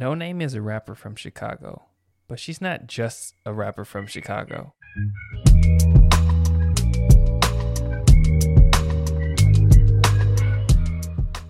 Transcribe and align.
Noname 0.00 0.40
is 0.40 0.54
a 0.54 0.62
rapper 0.62 0.94
from 0.94 1.16
Chicago, 1.16 1.86
but 2.28 2.38
she's 2.38 2.60
not 2.60 2.86
just 2.86 3.34
a 3.44 3.52
rapper 3.52 3.84
from 3.84 4.06
Chicago. 4.06 4.72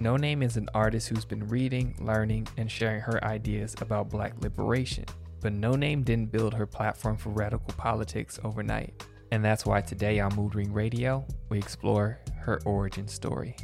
Noname 0.00 0.42
is 0.42 0.56
an 0.56 0.70
artist 0.72 1.10
who's 1.10 1.26
been 1.26 1.46
reading, 1.48 1.94
learning, 2.00 2.48
and 2.56 2.70
sharing 2.70 3.02
her 3.02 3.22
ideas 3.22 3.74
about 3.82 4.08
black 4.08 4.32
liberation. 4.40 5.04
But 5.42 5.52
Noname 5.52 6.02
didn't 6.02 6.32
build 6.32 6.54
her 6.54 6.66
platform 6.66 7.18
for 7.18 7.28
radical 7.28 7.74
politics 7.76 8.40
overnight. 8.44 9.04
And 9.30 9.44
that's 9.44 9.66
why 9.66 9.82
today 9.82 10.20
on 10.20 10.34
Mood 10.34 10.54
Ring 10.54 10.72
Radio, 10.72 11.26
we 11.50 11.58
explore 11.58 12.18
her 12.38 12.62
origin 12.64 13.08
story. 13.08 13.56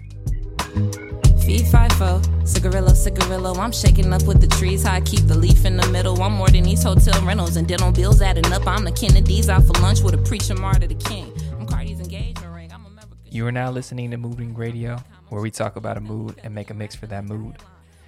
Feed 1.44 1.66
FIFO, 1.66 2.48
cigarillo, 2.48 2.94
cigarillo. 2.94 3.52
I'm 3.56 3.70
shaking 3.70 4.10
up 4.14 4.22
with 4.22 4.40
the 4.40 4.46
trees. 4.46 4.84
How 4.84 4.94
I 4.94 5.02
keep 5.02 5.26
the 5.26 5.36
leaf 5.36 5.66
in 5.66 5.76
the 5.76 5.86
middle. 5.90 6.22
I'm 6.22 6.32
more 6.32 6.48
than 6.48 6.62
these 6.62 6.82
hotel 6.82 7.20
rentals 7.22 7.56
and 7.56 7.68
dental 7.68 7.92
bills 7.92 8.22
adding 8.22 8.50
up. 8.50 8.66
I'm 8.66 8.82
the 8.82 8.92
Kennedys 8.92 9.50
out 9.50 9.64
for 9.64 9.74
lunch 9.82 10.00
with 10.00 10.14
a 10.14 10.18
preacher 10.18 10.54
martyr 10.54 10.86
the 10.86 10.94
king. 10.94 11.30
I'm 11.52 11.66
Cardi's 11.66 12.00
engagement 12.00 12.54
ring. 12.54 12.72
I'm 12.72 12.86
America's 12.86 13.18
You 13.28 13.46
are 13.46 13.52
now 13.52 13.70
listening 13.70 14.10
to 14.12 14.16
Mood 14.16 14.38
Ring 14.38 14.54
Radio, 14.54 14.96
where 15.28 15.42
we 15.42 15.50
talk 15.50 15.76
about 15.76 15.98
a 15.98 16.00
mood 16.00 16.40
and 16.42 16.54
make 16.54 16.70
a 16.70 16.74
mix 16.74 16.94
for 16.94 17.08
that 17.08 17.26
mood. 17.26 17.56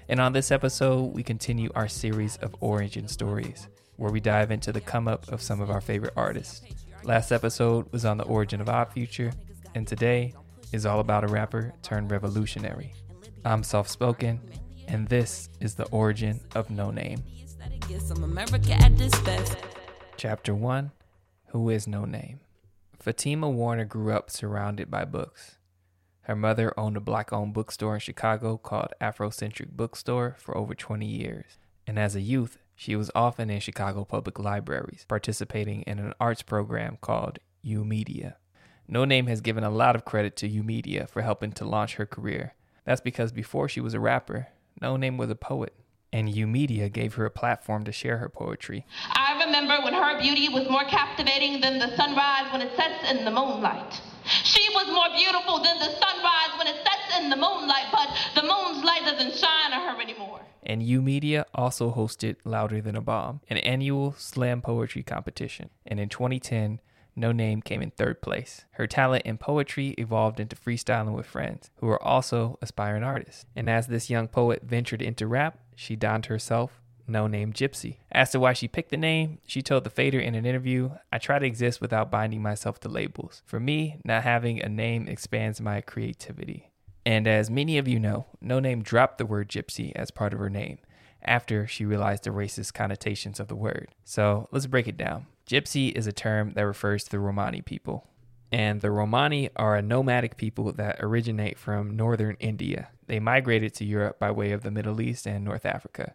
And 0.08 0.18
on 0.18 0.32
this 0.32 0.50
episode, 0.50 1.12
we 1.12 1.22
continue 1.22 1.68
our 1.74 1.88
series 1.88 2.38
of 2.38 2.56
origin 2.60 3.06
stories, 3.06 3.68
where 3.96 4.10
we 4.10 4.18
dive 4.18 4.50
into 4.50 4.72
the 4.72 4.80
come 4.80 5.08
up 5.08 5.30
of 5.30 5.42
some 5.42 5.60
of 5.60 5.70
our 5.70 5.82
favorite 5.82 6.14
artists. 6.16 6.62
Last 7.04 7.32
episode 7.32 7.92
was 7.92 8.06
on 8.06 8.16
the 8.16 8.24
origin 8.24 8.62
of 8.62 8.70
Odd 8.70 8.94
Future, 8.94 9.34
and 9.74 9.86
today 9.86 10.32
is 10.72 10.86
all 10.86 11.00
about 11.00 11.22
a 11.22 11.28
rapper 11.28 11.74
turned 11.82 12.10
revolutionary. 12.10 12.94
I'm 13.46 13.62
soft 13.62 13.90
spoken, 13.90 14.40
and 14.88 15.06
this 15.06 15.48
is 15.60 15.76
the 15.76 15.86
origin 15.90 16.40
of 16.56 16.68
this 18.98 19.16
best. 19.20 19.56
Chapter 20.16 20.52
1 20.52 20.90
Who 21.50 21.70
is 21.70 21.86
Noname? 21.86 22.40
Fatima 22.98 23.48
Warner 23.48 23.84
grew 23.84 24.12
up 24.12 24.32
surrounded 24.32 24.90
by 24.90 25.04
books. 25.04 25.58
Her 26.22 26.34
mother 26.34 26.74
owned 26.76 26.96
a 26.96 27.00
black 27.00 27.32
owned 27.32 27.54
bookstore 27.54 27.94
in 27.94 28.00
Chicago 28.00 28.56
called 28.56 28.94
Afrocentric 29.00 29.70
Bookstore 29.70 30.34
for 30.40 30.56
over 30.56 30.74
20 30.74 31.06
years. 31.06 31.60
And 31.86 32.00
as 32.00 32.16
a 32.16 32.20
youth, 32.20 32.58
she 32.74 32.96
was 32.96 33.12
often 33.14 33.48
in 33.48 33.60
Chicago 33.60 34.04
public 34.04 34.40
libraries, 34.40 35.06
participating 35.06 35.82
in 35.82 36.00
an 36.00 36.14
arts 36.18 36.42
program 36.42 36.98
called 37.00 37.38
U 37.62 37.84
Media. 37.84 38.38
Noname 38.90 39.28
has 39.28 39.40
given 39.40 39.62
a 39.62 39.70
lot 39.70 39.94
of 39.94 40.04
credit 40.04 40.34
to 40.38 40.48
YOUmedia 40.48 41.08
for 41.08 41.22
helping 41.22 41.52
to 41.52 41.64
launch 41.64 41.94
her 41.94 42.06
career. 42.06 42.55
That's 42.86 43.00
because 43.00 43.32
before 43.32 43.68
she 43.68 43.80
was 43.80 43.92
a 43.94 44.00
rapper, 44.00 44.48
Noname 44.80 45.18
was 45.18 45.28
a 45.28 45.34
poet. 45.34 45.74
And 46.12 46.28
YOUmedia 46.32 46.90
gave 46.90 47.14
her 47.14 47.26
a 47.26 47.30
platform 47.30 47.84
to 47.84 47.92
share 47.92 48.18
her 48.18 48.28
poetry. 48.30 48.86
I 49.12 49.44
remember 49.44 49.76
when 49.84 49.92
her 49.92 50.18
beauty 50.18 50.48
was 50.48 50.70
more 50.70 50.84
captivating 50.84 51.60
than 51.60 51.78
the 51.78 51.94
sunrise 51.96 52.50
when 52.52 52.62
it 52.62 52.74
sets 52.76 53.10
in 53.10 53.24
the 53.24 53.30
moonlight. 53.30 54.00
She 54.24 54.66
was 54.72 54.86
more 54.86 55.10
beautiful 55.14 55.56
than 55.62 55.78
the 55.78 55.90
sunrise 55.90 56.58
when 56.58 56.68
it 56.68 56.76
sets 56.76 57.18
in 57.18 57.28
the 57.28 57.36
moonlight, 57.36 57.86
but 57.92 58.08
the 58.34 58.42
moon's 58.42 58.82
light 58.84 59.02
doesn't 59.04 59.34
shine 59.34 59.72
on 59.72 59.94
her 59.94 60.00
anymore. 60.00 60.40
and 60.62 60.82
YOUmedia 60.82 61.44
also 61.54 61.92
hosted 61.92 62.36
Louder 62.44 62.80
Than 62.80 62.96
a 62.96 63.00
Bomb, 63.00 63.40
an 63.50 63.58
annual 63.58 64.12
slam 64.16 64.62
poetry 64.62 65.02
competition. 65.02 65.70
And 65.86 66.00
in 66.00 66.08
2010, 66.08 66.80
Noname 67.16 67.64
came 67.64 67.82
in 67.82 67.90
third 67.90 68.20
place. 68.20 68.64
Her 68.72 68.86
talent 68.86 69.24
in 69.24 69.38
poetry 69.38 69.94
evolved 69.98 70.38
into 70.38 70.56
freestyling 70.56 71.14
with 71.14 71.26
friends, 71.26 71.70
who 71.76 71.86
were 71.86 72.02
also 72.02 72.58
aspiring 72.60 73.02
artists. 73.02 73.46
And 73.54 73.70
as 73.70 73.86
this 73.86 74.10
young 74.10 74.28
poet 74.28 74.62
ventured 74.62 75.02
into 75.02 75.26
rap, 75.26 75.58
she 75.74 75.96
donned 75.96 76.26
herself 76.26 76.80
Noname 77.08 77.52
Gypsy. 77.52 77.98
Asked 78.12 78.34
her 78.34 78.40
why 78.40 78.52
she 78.52 78.68
picked 78.68 78.90
the 78.90 78.96
name, 78.96 79.38
she 79.46 79.62
told 79.62 79.84
the 79.84 79.90
Fader 79.90 80.18
in 80.18 80.34
an 80.34 80.44
interview, 80.44 80.90
I 81.12 81.18
try 81.18 81.38
to 81.38 81.46
exist 81.46 81.80
without 81.80 82.10
binding 82.10 82.42
myself 82.42 82.80
to 82.80 82.88
labels. 82.88 83.42
For 83.46 83.60
me, 83.60 84.00
not 84.04 84.24
having 84.24 84.60
a 84.60 84.68
name 84.68 85.08
expands 85.08 85.60
my 85.60 85.80
creativity. 85.80 86.70
And 87.04 87.28
as 87.28 87.48
many 87.48 87.78
of 87.78 87.86
you 87.86 88.00
know, 88.00 88.26
Noname 88.42 88.82
dropped 88.82 89.18
the 89.18 89.26
word 89.26 89.48
gypsy 89.48 89.92
as 89.94 90.10
part 90.10 90.32
of 90.32 90.40
her 90.40 90.50
name 90.50 90.78
after 91.26 91.66
she 91.66 91.84
realized 91.84 92.24
the 92.24 92.30
racist 92.30 92.74
connotations 92.74 93.40
of 93.40 93.48
the 93.48 93.56
word. 93.56 93.88
So 94.04 94.48
let's 94.52 94.66
break 94.66 94.88
it 94.88 94.96
down. 94.96 95.26
Gypsy 95.48 95.92
is 95.92 96.06
a 96.06 96.12
term 96.12 96.52
that 96.54 96.66
refers 96.66 97.04
to 97.04 97.10
the 97.10 97.20
Romani 97.20 97.62
people. 97.62 98.08
And 98.52 98.80
the 98.80 98.90
Romani 98.90 99.50
are 99.56 99.76
a 99.76 99.82
nomadic 99.82 100.36
people 100.36 100.72
that 100.72 100.96
originate 101.00 101.58
from 101.58 101.96
northern 101.96 102.36
India. 102.38 102.88
They 103.06 103.20
migrated 103.20 103.74
to 103.74 103.84
Europe 103.84 104.18
by 104.18 104.30
way 104.30 104.52
of 104.52 104.62
the 104.62 104.70
Middle 104.70 105.00
East 105.00 105.26
and 105.26 105.44
North 105.44 105.66
Africa. 105.66 106.14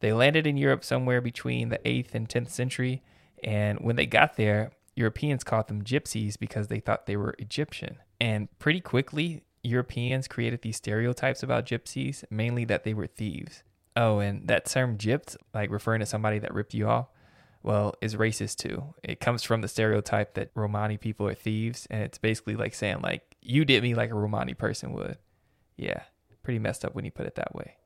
They 0.00 0.12
landed 0.12 0.46
in 0.46 0.56
Europe 0.56 0.84
somewhere 0.84 1.20
between 1.20 1.68
the 1.68 1.78
8th 1.78 2.14
and 2.14 2.28
10th 2.28 2.50
century, 2.50 3.02
and 3.42 3.78
when 3.80 3.96
they 3.96 4.06
got 4.06 4.36
there, 4.36 4.72
Europeans 4.94 5.44
called 5.44 5.68
them 5.68 5.82
gypsies 5.82 6.38
because 6.38 6.68
they 6.68 6.80
thought 6.80 7.06
they 7.06 7.16
were 7.16 7.34
Egyptian. 7.38 7.98
And 8.20 8.48
pretty 8.58 8.80
quickly, 8.80 9.42
Europeans 9.62 10.28
created 10.28 10.62
these 10.62 10.76
stereotypes 10.76 11.42
about 11.42 11.66
gypsies, 11.66 12.24
mainly 12.30 12.64
that 12.66 12.84
they 12.84 12.94
were 12.94 13.06
thieves. 13.06 13.62
Oh, 13.96 14.20
and 14.20 14.48
that 14.48 14.66
term 14.66 14.96
gypped, 14.96 15.36
like 15.52 15.70
referring 15.70 16.00
to 16.00 16.06
somebody 16.06 16.38
that 16.38 16.54
ripped 16.54 16.74
you 16.74 16.88
off, 16.88 17.08
well, 17.62 17.94
is 18.00 18.16
racist 18.16 18.56
too. 18.56 18.94
It 19.02 19.20
comes 19.20 19.42
from 19.42 19.60
the 19.60 19.68
stereotype 19.68 20.34
that 20.34 20.50
Romani 20.54 20.96
people 20.96 21.28
are 21.28 21.34
thieves, 21.34 21.86
and 21.90 22.02
it's 22.02 22.18
basically 22.18 22.56
like 22.56 22.74
saying, 22.74 23.02
like, 23.02 23.36
you 23.40 23.64
did 23.64 23.82
me 23.82 23.94
like 23.94 24.10
a 24.10 24.14
Romani 24.14 24.54
person 24.54 24.92
would. 24.92 25.18
Yeah, 25.76 26.02
pretty 26.42 26.58
messed 26.58 26.84
up 26.84 26.94
when 26.94 27.04
you 27.04 27.10
put 27.10 27.26
it 27.26 27.34
that 27.36 27.54
way. 27.54 27.76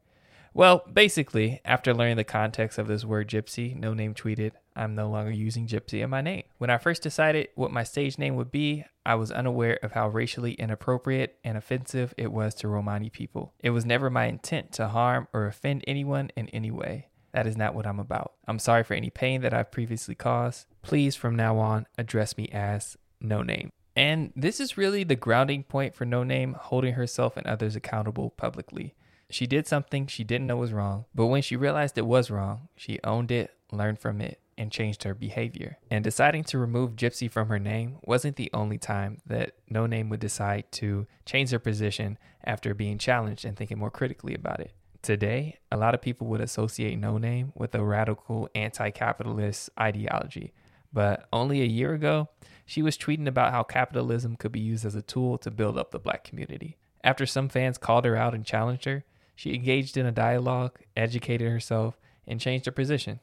Well, 0.54 0.82
basically, 0.90 1.60
after 1.64 1.92
learning 1.92 2.16
the 2.16 2.24
context 2.24 2.78
of 2.78 2.88
this 2.88 3.04
word 3.04 3.28
gypsy, 3.28 3.78
Noname 3.78 4.14
tweeted, 4.14 4.52
I'm 4.76 4.94
no 4.94 5.08
longer 5.08 5.30
using 5.30 5.66
gypsy 5.66 6.02
in 6.02 6.10
my 6.10 6.20
name. 6.20 6.44
When 6.58 6.70
I 6.70 6.78
first 6.78 7.02
decided 7.02 7.48
what 7.54 7.72
my 7.72 7.82
stage 7.82 8.18
name 8.18 8.36
would 8.36 8.52
be, 8.52 8.84
I 9.04 9.14
was 9.14 9.32
unaware 9.32 9.78
of 9.82 9.92
how 9.92 10.08
racially 10.08 10.52
inappropriate 10.52 11.38
and 11.42 11.56
offensive 11.56 12.12
it 12.18 12.30
was 12.30 12.54
to 12.56 12.68
Romani 12.68 13.08
people. 13.08 13.54
It 13.60 13.70
was 13.70 13.86
never 13.86 14.10
my 14.10 14.26
intent 14.26 14.72
to 14.72 14.88
harm 14.88 15.28
or 15.32 15.46
offend 15.46 15.82
anyone 15.86 16.30
in 16.36 16.48
any 16.50 16.70
way. 16.70 17.08
That 17.32 17.46
is 17.46 17.56
not 17.56 17.74
what 17.74 17.86
I'm 17.86 18.00
about. 18.00 18.34
I'm 18.46 18.58
sorry 18.58 18.84
for 18.84 18.94
any 18.94 19.10
pain 19.10 19.42
that 19.42 19.52
I've 19.52 19.70
previously 19.70 20.14
caused. 20.14 20.66
Please, 20.82 21.16
from 21.16 21.36
now 21.36 21.58
on, 21.58 21.86
address 21.98 22.36
me 22.36 22.48
as 22.52 22.96
Noname. 23.22 23.70
And 23.94 24.32
this 24.36 24.60
is 24.60 24.76
really 24.76 25.04
the 25.04 25.16
grounding 25.16 25.62
point 25.62 25.94
for 25.94 26.04
Noname 26.04 26.54
holding 26.54 26.94
herself 26.94 27.36
and 27.36 27.46
others 27.46 27.76
accountable 27.76 28.30
publicly. 28.30 28.94
She 29.30 29.46
did 29.46 29.66
something 29.66 30.06
she 30.06 30.22
didn't 30.22 30.46
know 30.46 30.56
was 30.56 30.72
wrong, 30.72 31.06
but 31.14 31.26
when 31.26 31.42
she 31.42 31.56
realized 31.56 31.98
it 31.98 32.06
was 32.06 32.30
wrong, 32.30 32.68
she 32.76 33.00
owned 33.02 33.30
it, 33.30 33.52
learned 33.72 33.98
from 33.98 34.20
it, 34.20 34.40
and 34.58 34.72
changed 34.72 35.02
her 35.02 35.14
behavior. 35.14 35.78
And 35.90 36.02
deciding 36.02 36.44
to 36.44 36.58
remove 36.58 36.96
Gypsy 36.96 37.30
from 37.30 37.48
her 37.48 37.58
name 37.58 37.98
wasn't 38.02 38.36
the 38.36 38.50
only 38.52 38.78
time 38.78 39.18
that 39.26 39.54
Noname 39.70 40.08
would 40.10 40.20
decide 40.20 40.70
to 40.72 41.06
change 41.24 41.50
her 41.50 41.58
position 41.58 42.18
after 42.44 42.74
being 42.74 42.98
challenged 42.98 43.44
and 43.44 43.56
thinking 43.56 43.78
more 43.78 43.90
critically 43.90 44.34
about 44.34 44.60
it. 44.60 44.72
Today, 45.02 45.58
a 45.70 45.76
lot 45.76 45.94
of 45.94 46.02
people 46.02 46.26
would 46.28 46.40
associate 46.40 47.00
Noname 47.00 47.52
with 47.54 47.74
a 47.74 47.84
radical 47.84 48.48
anti 48.54 48.90
capitalist 48.90 49.70
ideology. 49.78 50.52
But 50.92 51.28
only 51.32 51.60
a 51.60 51.66
year 51.66 51.92
ago, 51.92 52.30
she 52.64 52.82
was 52.82 52.96
tweeting 52.96 53.28
about 53.28 53.52
how 53.52 53.62
capitalism 53.62 54.36
could 54.36 54.52
be 54.52 54.60
used 54.60 54.84
as 54.84 54.94
a 54.94 55.02
tool 55.02 55.38
to 55.38 55.50
build 55.50 55.78
up 55.78 55.90
the 55.90 55.98
black 55.98 56.24
community. 56.24 56.76
After 57.04 57.26
some 57.26 57.48
fans 57.48 57.78
called 57.78 58.04
her 58.04 58.16
out 58.16 58.34
and 58.34 58.44
challenged 58.44 58.84
her, 58.86 59.04
she 59.36 59.54
engaged 59.54 59.96
in 59.96 60.06
a 60.06 60.12
dialogue, 60.12 60.80
educated 60.96 61.50
herself, 61.50 61.98
and 62.26 62.40
changed 62.40 62.66
her 62.66 62.72
position. 62.72 63.20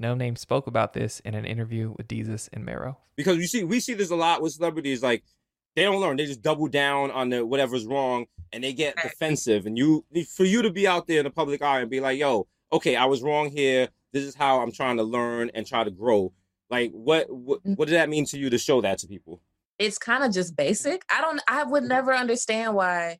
Noname 0.00 0.38
spoke 0.38 0.66
about 0.66 0.92
this 0.92 1.20
in 1.20 1.34
an 1.34 1.44
interview 1.44 1.94
with 1.96 2.08
Desus 2.08 2.48
and 2.52 2.64
Mero. 2.64 2.98
because 3.16 3.36
you 3.38 3.46
see 3.46 3.64
we 3.64 3.80
see 3.80 3.94
this 3.94 4.10
a 4.10 4.16
lot 4.16 4.42
with 4.42 4.52
celebrities 4.52 5.02
like 5.02 5.24
they 5.76 5.82
don't 5.82 6.00
learn 6.00 6.16
they 6.16 6.26
just 6.26 6.42
double 6.42 6.68
down 6.68 7.10
on 7.10 7.30
the 7.30 7.44
whatever's 7.44 7.86
wrong 7.86 8.26
and 8.52 8.64
they 8.64 8.72
get 8.72 8.96
defensive 9.02 9.66
and 9.66 9.76
you 9.76 10.04
for 10.34 10.44
you 10.44 10.62
to 10.62 10.70
be 10.70 10.86
out 10.86 11.06
there 11.06 11.18
in 11.18 11.24
the 11.24 11.30
public 11.30 11.62
eye 11.62 11.80
and 11.80 11.90
be 11.90 12.00
like 12.00 12.18
yo 12.18 12.46
okay 12.72 12.96
i 12.96 13.04
was 13.04 13.22
wrong 13.22 13.50
here 13.50 13.88
this 14.12 14.24
is 14.24 14.34
how 14.34 14.60
i'm 14.60 14.72
trying 14.72 14.96
to 14.96 15.02
learn 15.02 15.50
and 15.54 15.66
try 15.66 15.84
to 15.84 15.90
grow 15.90 16.32
like 16.70 16.90
what 16.92 17.26
what, 17.30 17.62
mm. 17.64 17.76
what 17.76 17.86
does 17.86 17.94
that 17.94 18.08
mean 18.08 18.24
to 18.24 18.38
you 18.38 18.50
to 18.50 18.58
show 18.58 18.80
that 18.80 18.98
to 18.98 19.06
people 19.06 19.40
it's 19.78 19.98
kind 19.98 20.24
of 20.24 20.32
just 20.32 20.56
basic. 20.56 21.02
I 21.10 21.20
don't 21.20 21.40
I 21.48 21.64
would 21.64 21.84
never 21.84 22.14
understand 22.14 22.74
why 22.74 23.18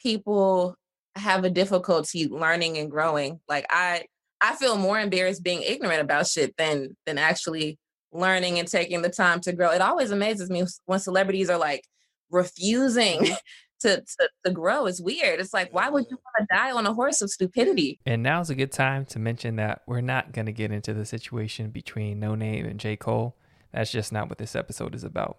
people 0.00 0.74
have 1.16 1.44
a 1.44 1.50
difficulty 1.50 2.28
learning 2.28 2.78
and 2.78 2.90
growing. 2.90 3.40
Like 3.48 3.66
I 3.70 4.06
I 4.40 4.54
feel 4.56 4.76
more 4.76 4.98
embarrassed 4.98 5.42
being 5.42 5.62
ignorant 5.62 6.00
about 6.00 6.26
shit 6.26 6.56
than 6.56 6.96
than 7.06 7.18
actually 7.18 7.78
learning 8.12 8.58
and 8.58 8.68
taking 8.68 9.02
the 9.02 9.10
time 9.10 9.40
to 9.40 9.52
grow. 9.52 9.70
It 9.70 9.80
always 9.80 10.10
amazes 10.10 10.50
me 10.50 10.64
when 10.86 11.00
celebrities 11.00 11.50
are 11.50 11.58
like 11.58 11.84
refusing 12.30 13.20
mm-hmm. 13.20 13.34
to 13.80 13.96
to, 13.96 14.28
to 14.44 14.50
grow. 14.50 14.86
It's 14.86 15.00
weird. 15.00 15.40
It's 15.40 15.52
like 15.54 15.72
why 15.72 15.88
would 15.88 16.04
you 16.10 16.16
want 16.16 16.48
to 16.48 16.54
die 16.54 16.72
on 16.72 16.86
a 16.86 16.94
horse 16.94 17.20
of 17.20 17.30
stupidity? 17.30 17.98
And 18.06 18.22
now's 18.22 18.50
a 18.50 18.54
good 18.54 18.72
time 18.72 19.04
to 19.06 19.18
mention 19.18 19.56
that 19.56 19.82
we're 19.86 20.00
not 20.00 20.32
going 20.32 20.46
to 20.46 20.52
get 20.52 20.70
into 20.70 20.94
the 20.94 21.04
situation 21.04 21.70
between 21.70 22.20
Noname 22.20 22.68
and 22.68 22.78
J. 22.78 22.96
Cole. 22.96 23.36
That's 23.72 23.90
just 23.90 24.12
not 24.12 24.28
what 24.28 24.38
this 24.38 24.56
episode 24.56 24.94
is 24.94 25.04
about. 25.04 25.38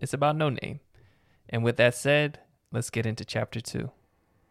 It's 0.00 0.14
about 0.14 0.36
Noname. 0.36 0.80
And 1.48 1.62
with 1.62 1.76
that 1.76 1.94
said, 1.94 2.40
let's 2.72 2.90
get 2.90 3.06
into 3.06 3.24
chapter 3.24 3.60
two 3.60 3.90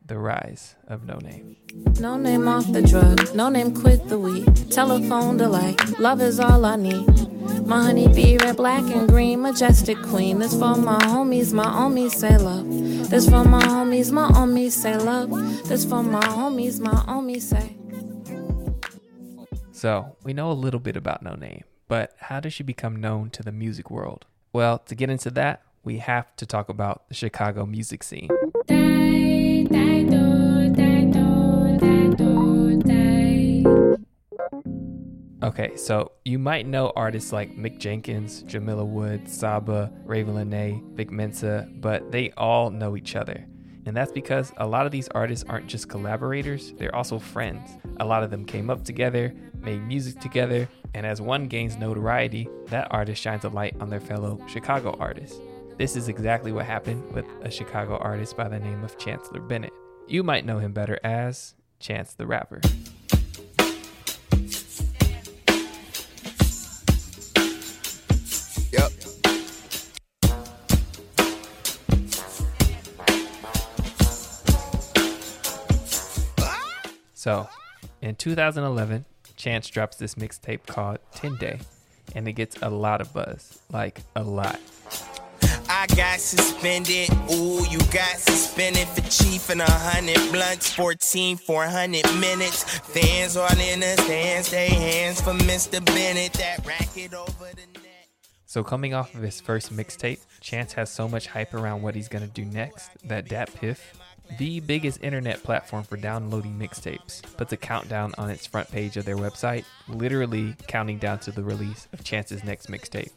The 0.07 0.19
Rise 0.19 0.75
of 0.87 1.01
Noname. 1.01 1.55
No 1.99 2.15
name 2.15 2.47
off 2.47 2.71
the 2.71 2.83
drug, 2.83 3.17
Noname 3.33 3.79
quit 3.81 4.07
the 4.07 4.19
weed. 4.19 4.71
Telephone 4.71 5.37
delight, 5.37 5.99
love 5.99 6.21
is 6.21 6.39
all 6.39 6.63
I 6.63 6.75
need. 6.75 7.65
My 7.65 7.85
honey 7.85 8.07
bee, 8.07 8.37
red, 8.37 8.55
black, 8.55 8.83
and 8.93 9.09
green, 9.09 9.41
majestic 9.41 9.99
queen. 10.03 10.37
This 10.37 10.53
for 10.53 10.75
my 10.75 10.99
homies, 10.99 11.53
my 11.53 11.65
homies 11.65 12.11
say 12.11 12.37
love. 12.37 12.69
This 13.09 13.27
for 13.27 13.43
my 13.45 13.63
homies, 13.63 14.11
my 14.11 14.29
homies 14.29 14.73
say 14.73 14.95
love. 14.95 15.31
This 15.67 15.85
for 15.85 16.03
my 16.03 16.21
homies, 16.21 16.79
my 16.79 16.91
homies 16.91 17.41
say. 17.41 17.75
So, 19.71 20.17
we 20.23 20.33
know 20.33 20.51
a 20.51 20.53
little 20.53 20.79
bit 20.79 20.95
about 20.95 21.23
Noname, 21.23 21.63
but 21.87 22.13
how 22.19 22.39
does 22.39 22.53
she 22.53 22.61
become 22.61 22.95
known 22.95 23.31
to 23.31 23.41
the 23.41 23.51
music 23.51 23.89
world? 23.89 24.27
Well, 24.53 24.77
to 24.77 24.93
get 24.93 25.09
into 25.09 25.31
that, 25.31 25.63
we 25.83 25.97
have 25.97 26.35
to 26.35 26.45
talk 26.45 26.69
about 26.69 27.07
the 27.09 27.15
Chicago 27.15 27.65
music 27.65 28.03
scene. 28.03 28.29
Okay, 35.45 35.75
so 35.75 36.11
you 36.25 36.39
might 36.39 36.65
know 36.65 36.91
artists 36.95 37.31
like 37.31 37.55
Mick 37.55 37.77
Jenkins, 37.77 38.41
Jamila 38.47 38.83
Wood, 38.83 39.29
Saba, 39.29 39.93
Ravyn 40.03 40.33
Lenae, 40.33 40.81
Vic 40.95 41.11
Mensa, 41.11 41.69
but 41.75 42.11
they 42.11 42.31
all 42.31 42.71
know 42.71 42.97
each 42.97 43.15
other. 43.15 43.45
And 43.85 43.95
that's 43.95 44.11
because 44.11 44.51
a 44.57 44.65
lot 44.65 44.87
of 44.87 44.91
these 44.91 45.07
artists 45.09 45.45
aren't 45.47 45.67
just 45.67 45.87
collaborators, 45.87 46.73
they're 46.79 46.95
also 46.95 47.19
friends. 47.19 47.77
A 47.99 48.05
lot 48.05 48.23
of 48.23 48.31
them 48.31 48.43
came 48.43 48.71
up 48.71 48.83
together, 48.83 49.35
made 49.61 49.85
music 49.85 50.19
together, 50.19 50.67
and 50.95 51.05
as 51.05 51.21
one 51.21 51.45
gains 51.45 51.77
notoriety, 51.77 52.49
that 52.69 52.87
artist 52.89 53.21
shines 53.21 53.45
a 53.45 53.49
light 53.49 53.75
on 53.79 53.91
their 53.91 53.99
fellow 53.99 54.43
Chicago 54.47 54.97
artists. 54.99 55.39
This 55.77 55.95
is 55.95 56.07
exactly 56.07 56.53
what 56.53 56.65
happened 56.65 57.13
with 57.13 57.27
a 57.43 57.51
Chicago 57.51 57.97
artist 57.97 58.35
by 58.35 58.47
the 58.47 58.57
name 58.57 58.83
of 58.83 58.97
Chancellor 58.97 59.41
Bennett. 59.41 59.73
You 60.07 60.23
might 60.23 60.43
know 60.43 60.57
him 60.57 60.73
better 60.73 60.99
as 61.03 61.53
Chance 61.79 62.15
the 62.15 62.25
Rapper. 62.25 62.61
So, 77.25 77.49
in 78.03 78.13
2011, 78.13 79.03
Chance 79.35 79.69
drops 79.69 79.97
this 79.97 80.13
mixtape 80.13 80.67
called 80.67 80.99
10 81.15 81.37
Day, 81.37 81.59
and 82.13 82.27
it 82.27 82.33
gets 82.33 82.55
a 82.61 82.69
lot 82.69 83.01
of 83.01 83.11
buzz. 83.15 83.57
Like, 83.71 84.01
a 84.15 84.21
lot. 84.21 84.59
I 85.67 85.87
got 85.95 86.19
suspended. 86.19 87.09
Ooh, 87.31 87.65
you 87.67 87.79
got 87.91 88.19
suspended 88.19 88.87
for 88.89 89.01
chief 89.09 89.49
and 89.49 89.61
a 89.61 89.65
hundred 89.71 90.19
blunts. 90.31 90.71
14, 90.75 91.37
400 91.37 92.03
minutes. 92.19 92.63
Fans 92.63 93.35
all 93.35 93.49
in 93.59 93.79
the 93.79 93.97
stands. 94.03 94.51
They 94.51 94.69
hands 94.69 95.19
for 95.19 95.33
Mr. 95.33 95.83
Bennett. 95.83 96.33
That 96.33 96.63
racket 96.63 97.15
over 97.15 97.49
the 97.55 97.79
net. 97.79 98.07
So, 98.45 98.63
coming 98.63 98.93
off 98.93 99.15
of 99.15 99.23
his 99.23 99.41
first 99.41 99.75
mixtape, 99.75 100.19
Chance 100.41 100.73
has 100.73 100.91
so 100.91 101.07
much 101.07 101.25
hype 101.25 101.55
around 101.55 101.81
what 101.81 101.95
he's 101.95 102.07
gonna 102.07 102.27
do 102.27 102.45
next 102.45 102.91
that 103.03 103.25
DatPiff, 103.25 103.79
the 104.37 104.59
biggest 104.61 105.03
internet 105.03 105.43
platform 105.43 105.83
for 105.83 105.97
downloading 105.97 106.57
mixtapes, 106.57 107.21
puts 107.37 107.53
a 107.53 107.57
countdown 107.57 108.13
on 108.17 108.29
its 108.29 108.45
front 108.45 108.69
page 108.71 108.97
of 108.97 109.05
their 109.05 109.17
website, 109.17 109.65
literally 109.87 110.55
counting 110.67 110.97
down 110.97 111.19
to 111.19 111.31
the 111.31 111.43
release 111.43 111.87
of 111.93 112.03
Chance's 112.03 112.43
next 112.43 112.69
mixtape, 112.69 113.11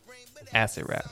Acid 0.53 0.89
Rap. 0.89 1.11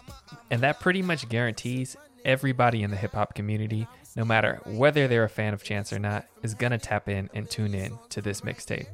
And 0.50 0.60
that 0.62 0.80
pretty 0.80 1.02
much 1.02 1.28
guarantees 1.28 1.96
everybody 2.24 2.82
in 2.82 2.90
the 2.90 2.96
hip 2.96 3.12
hop 3.12 3.34
community, 3.34 3.86
no 4.16 4.24
matter 4.24 4.60
whether 4.64 5.08
they're 5.08 5.24
a 5.24 5.28
fan 5.28 5.54
of 5.54 5.62
Chance 5.62 5.92
or 5.92 5.98
not, 5.98 6.26
is 6.42 6.54
gonna 6.54 6.78
tap 6.78 7.08
in 7.08 7.30
and 7.34 7.48
tune 7.48 7.74
in 7.74 7.98
to 8.10 8.20
this 8.20 8.42
mixtape. 8.42 8.86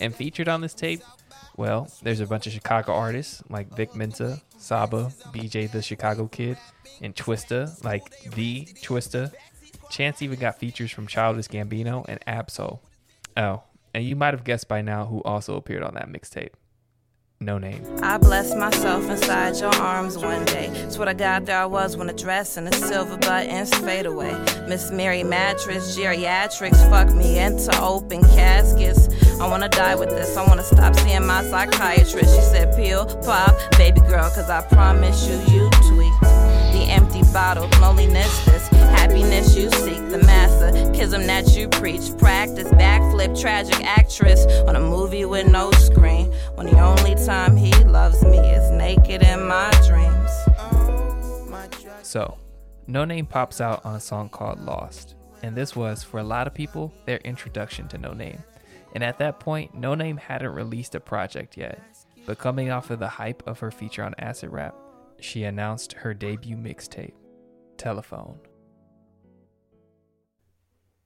And 0.00 0.14
featured 0.14 0.48
on 0.48 0.60
this 0.60 0.74
tape, 0.74 1.02
well, 1.56 1.90
there's 2.02 2.20
a 2.20 2.26
bunch 2.26 2.46
of 2.46 2.52
Chicago 2.52 2.94
artists 2.94 3.42
like 3.50 3.74
Vic 3.76 3.94
Mensa, 3.94 4.40
Saba, 4.56 5.12
BJ 5.32 5.70
the 5.70 5.82
Chicago 5.82 6.26
Kid, 6.26 6.56
and 7.02 7.14
Twista, 7.14 7.82
like 7.84 8.18
the 8.30 8.64
Twista. 8.82 9.32
Chance 9.90 10.22
even 10.22 10.38
got 10.38 10.58
features 10.58 10.90
from 10.90 11.06
Childish 11.06 11.48
Gambino 11.48 12.04
and 12.08 12.20
Ab-Soul. 12.26 12.80
Oh, 13.36 13.62
and 13.92 14.04
you 14.04 14.16
might 14.16 14.34
have 14.34 14.44
guessed 14.44 14.68
by 14.68 14.82
now 14.82 15.06
who 15.06 15.20
also 15.22 15.56
appeared 15.56 15.82
on 15.82 15.94
that 15.94 16.08
mixtape. 16.08 16.50
Noname. 17.42 18.02
I 18.02 18.18
blessed 18.18 18.58
myself 18.58 19.08
inside 19.08 19.56
your 19.56 19.74
arms 19.76 20.18
one 20.18 20.44
day. 20.44 20.68
What 20.96 21.08
I 21.08 21.14
got 21.14 21.46
there 21.46 21.56
I 21.56 21.64
was 21.64 21.96
when 21.96 22.08
the 22.08 22.12
dress 22.12 22.58
and 22.58 22.66
the 22.66 22.76
silver 22.76 23.16
buttons 23.16 23.72
fade 23.78 24.04
away. 24.04 24.32
Miss 24.68 24.90
Mary 24.90 25.24
mattress, 25.24 25.96
geriatrics, 25.96 26.90
fuck 26.90 27.10
me 27.14 27.38
into 27.38 27.74
open 27.80 28.20
caskets. 28.20 29.08
I 29.40 29.48
wanna 29.48 29.70
die 29.70 29.94
with 29.94 30.10
this, 30.10 30.36
I 30.36 30.46
wanna 30.46 30.62
stop 30.62 30.94
seeing 30.96 31.24
my 31.24 31.42
psychiatrist. 31.44 32.34
She 32.36 32.42
said, 32.42 32.76
peel, 32.76 33.06
pop, 33.24 33.56
baby 33.78 34.00
girl, 34.00 34.28
cause 34.28 34.50
I 34.50 34.60
promise 34.60 35.26
you, 35.26 35.36
you 35.50 35.70
empty 36.90 37.22
bottle, 37.32 37.68
loneliness, 37.80 38.44
this 38.44 38.66
happiness 38.68 39.56
you 39.56 39.70
seek, 39.70 40.00
the 40.10 40.18
masochism 40.26 41.24
that 41.26 41.56
you 41.56 41.68
preach. 41.68 42.16
Practice 42.18 42.68
backflip, 42.68 43.40
tragic 43.40 43.82
actress 43.84 44.44
on 44.66 44.76
a 44.76 44.80
movie 44.80 45.24
with 45.24 45.46
no 45.46 45.70
screen. 45.72 46.32
When 46.56 46.66
the 46.66 46.80
only 46.80 47.14
time 47.24 47.56
he 47.56 47.72
loves 47.84 48.22
me 48.24 48.38
is 48.38 48.70
naked 48.72 49.22
in 49.22 49.46
my 49.46 49.70
dreams. 49.86 50.30
So, 52.02 52.38
Noname 52.88 53.28
pops 53.28 53.60
out 53.60 53.84
on 53.84 53.94
a 53.94 54.00
song 54.00 54.28
called 54.28 54.60
Lost. 54.60 55.14
And 55.42 55.56
this 55.56 55.76
was, 55.76 56.02
for 56.02 56.18
a 56.18 56.24
lot 56.24 56.46
of 56.46 56.54
people, 56.54 56.92
their 57.06 57.18
introduction 57.18 57.88
to 57.88 57.98
Noname. 57.98 58.42
And 58.94 59.04
at 59.04 59.18
that 59.18 59.38
point, 59.38 59.80
Noname 59.80 60.18
hadn't 60.18 60.52
released 60.52 60.94
a 60.96 61.00
project 61.00 61.56
yet. 61.56 61.80
But 62.26 62.38
coming 62.38 62.70
off 62.70 62.90
of 62.90 62.98
the 62.98 63.08
hype 63.08 63.42
of 63.46 63.60
her 63.60 63.70
feature 63.70 64.02
on 64.02 64.14
Acid 64.18 64.50
Rap, 64.50 64.74
she 65.22 65.44
announced 65.44 65.92
her 65.94 66.14
debut 66.14 66.56
mixtape, 66.56 67.14
Telephone. 67.76 68.40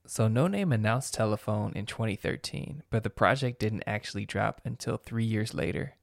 So 0.07 0.29
Noname 0.29 0.75
announced 0.75 1.15
Telephone 1.15 1.73
in 1.75 1.87
2013, 1.87 2.83
but 2.91 3.03
the 3.05 3.11
project 3.11 3.59
didn't 3.59 3.85
actually 3.87 4.27
drop 4.27 4.61
until 4.65 4.97
three 4.97 5.25
years 5.25 5.55
later. 5.55 5.95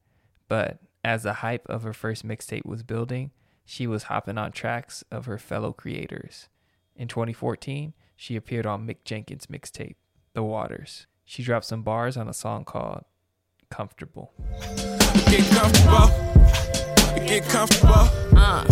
But 0.48 0.80
as 1.04 1.24
the 1.24 1.34
hype 1.34 1.68
of 1.70 1.84
her 1.84 1.94
first 1.94 2.28
mixtape 2.28 2.66
was 2.66 2.84
building, 2.84 3.32
she 3.64 3.86
was 3.86 4.04
hopping 4.04 4.38
on 4.38 4.52
tracks 4.52 5.04
of 5.12 5.26
her 5.26 5.38
fellow 5.38 5.72
creators. 5.72 6.50
In 6.96 7.08
2014, 7.08 7.94
she 8.16 8.36
appeared 8.36 8.66
on 8.66 8.88
Mick 8.88 9.04
Jenkins' 9.06 9.46
mixtape, 9.46 9.96
The 10.34 10.44
Waters. 10.44 11.08
She 11.26 11.44
dropped 11.44 11.66
some 11.66 11.84
bars 11.84 12.18
on 12.18 12.28
a 12.28 12.34
song 12.34 12.66
called 12.66 13.06
Comfortable. 13.70 14.34
Get 17.16 17.48
comfortable. 17.50 17.94
Get 17.94 18.08
comfortable. 18.32 18.38
Uh. 18.38 18.66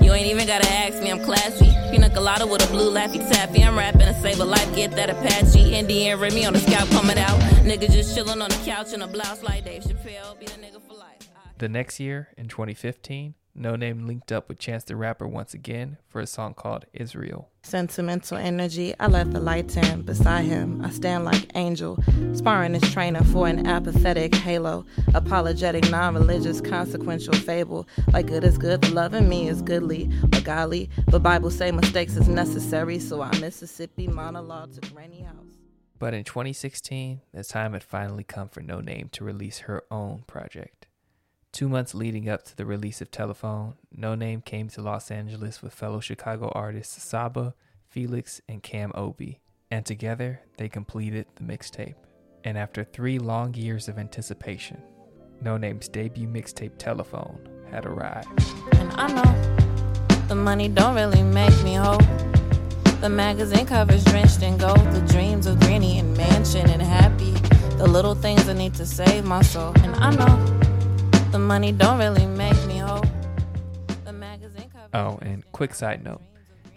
you 0.02 0.12
ain't 0.12 0.26
even 0.26 0.46
gotta 0.46 0.68
ask 0.70 1.02
me, 1.02 1.10
I'm 1.10 1.22
classy. 1.24 1.66
Pina 1.90 2.10
colada 2.10 2.46
with 2.46 2.62
a 2.68 2.72
blue 2.72 2.90
laffy 2.92 3.18
taffy. 3.30 3.62
I'm 3.64 3.76
rapping 3.76 4.00
to 4.02 4.14
save 4.20 4.40
a 4.40 4.44
life, 4.44 4.74
get 4.74 4.92
that 4.92 5.10
Apache. 5.10 5.74
Indian 5.74 6.18
Remy 6.20 6.46
on 6.46 6.52
the 6.52 6.58
scalp 6.60 6.88
coming 6.90 7.18
out. 7.18 7.38
Nigga 7.64 7.90
just 7.90 8.16
chillin' 8.16 8.42
on 8.42 8.48
the 8.50 8.60
couch 8.64 8.92
in 8.92 9.02
a 9.02 9.06
blouse 9.08 9.42
like 9.42 9.64
Dave 9.64 9.82
Chappelle. 9.82 10.38
Be 10.38 10.46
the 10.46 10.52
nigga 10.52 10.80
for 10.86 10.94
life. 10.94 11.28
I- 11.36 11.50
The 11.58 11.68
next 11.68 12.00
year, 12.00 12.28
in 12.36 12.48
2015, 12.48 13.34
Noname 13.58 14.06
linked 14.06 14.30
up 14.30 14.48
with 14.48 14.58
Chance 14.58 14.84
the 14.84 14.96
Rapper 14.96 15.26
once 15.26 15.54
again 15.54 15.98
for 16.08 16.20
a 16.20 16.26
song 16.26 16.54
called 16.54 16.86
Israel. 16.92 17.50
Sentimental 17.62 18.38
energy, 18.38 18.94
I 18.98 19.06
let 19.08 19.32
the 19.32 19.40
light 19.40 19.76
in 19.76 20.02
beside 20.02 20.44
him. 20.44 20.82
I 20.84 20.90
stand 20.90 21.24
like 21.24 21.50
angel, 21.54 21.98
sparring 22.32 22.74
his 22.74 22.90
trainer 22.92 23.22
for 23.24 23.48
an 23.48 23.66
apathetic 23.66 24.34
halo. 24.34 24.86
Apologetic, 25.14 25.90
non 25.90 26.14
religious, 26.14 26.60
consequential 26.60 27.34
fable. 27.34 27.86
Like 28.12 28.26
good 28.26 28.44
is 28.44 28.56
good, 28.56 28.82
the 28.82 28.94
love 28.94 29.14
in 29.14 29.28
me 29.28 29.48
is 29.48 29.62
goodly 29.62 30.10
or 30.32 30.40
godly. 30.40 30.88
But 31.08 31.22
Bible 31.22 31.50
say 31.50 31.70
mistakes 31.72 32.16
is 32.16 32.28
necessary, 32.28 32.98
so 32.98 33.20
I 33.20 33.36
Mississippi 33.40 34.06
monologue 34.06 34.72
to 34.80 34.90
Granny 34.92 35.22
House. 35.22 35.58
But 35.98 36.14
in 36.14 36.24
2016, 36.24 37.20
the 37.32 37.44
time 37.44 37.74
had 37.74 37.82
finally 37.82 38.24
come 38.24 38.48
for 38.48 38.62
Noname 38.62 39.10
to 39.12 39.22
release 39.22 39.58
her 39.60 39.82
own 39.90 40.24
project. 40.26 40.86
Two 41.52 41.68
months 41.68 41.94
leading 41.94 42.28
up 42.28 42.44
to 42.44 42.56
the 42.56 42.64
release 42.64 43.00
of 43.00 43.10
Telephone, 43.10 43.74
Noname 43.96 44.44
came 44.44 44.68
to 44.68 44.82
Los 44.82 45.10
Angeles 45.10 45.60
with 45.60 45.74
fellow 45.74 45.98
Chicago 45.98 46.50
artists 46.54 47.02
Saba, 47.02 47.54
Phoelix, 47.92 48.40
and 48.48 48.62
Cam 48.62 48.92
O'bi, 48.94 49.40
and 49.70 49.84
together 49.84 50.40
they 50.58 50.68
completed 50.68 51.26
the 51.34 51.42
mixtape. 51.42 51.96
And 52.44 52.56
after 52.56 52.84
three 52.84 53.18
long 53.18 53.52
years 53.54 53.88
of 53.88 53.98
anticipation, 53.98 54.80
Noname's 55.42 55.88
debut 55.88 56.28
mixtape 56.28 56.78
Telephone 56.78 57.40
had 57.70 57.84
arrived. 57.84 58.28
And 58.72 58.92
I 58.92 59.12
know 59.12 60.26
the 60.28 60.36
money 60.36 60.68
don't 60.68 60.94
really 60.94 61.24
make 61.24 61.62
me 61.64 61.74
whole. 61.74 61.98
The 63.00 63.08
magazine 63.08 63.66
covers 63.66 64.04
drenched 64.04 64.42
in 64.42 64.56
gold. 64.56 64.78
The 64.92 65.04
dreams 65.12 65.46
of 65.46 65.58
Granny 65.60 65.98
and 65.98 66.16
Mansion 66.16 66.70
and 66.70 66.80
happy. 66.80 67.32
The 67.76 67.88
little 67.88 68.14
things 68.14 68.48
I 68.48 68.52
need 68.52 68.74
to 68.74 68.86
save 68.86 69.24
my 69.24 69.42
soul. 69.42 69.72
And 69.82 69.96
I 69.96 70.14
know 70.14 70.59
the 71.30 71.38
money 71.38 71.72
don't 71.72 71.98
really 71.98 72.26
make 72.26 72.56
me 72.66 72.78
whole. 72.78 73.04
The 74.04 74.12
magazine 74.12 74.68
covers 74.70 74.90
Oh, 74.92 75.18
and 75.22 75.44
quick 75.52 75.74
side 75.74 76.02
note 76.02 76.22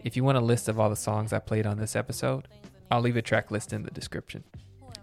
If 0.04 0.16
you 0.16 0.24
want 0.24 0.38
a 0.38 0.42
list 0.42 0.68
of 0.70 0.80
all 0.80 0.90
the 0.90 0.96
songs 0.96 1.34
I 1.34 1.40
played 1.40 1.66
on 1.66 1.78
this 1.78 1.96
episode, 1.96 2.48
I'll 2.92 3.02
leave 3.02 3.18
a 3.18 3.22
track 3.22 3.52
list 3.52 3.74
in 3.74 3.84
the 3.84 3.92
description. 3.92 4.44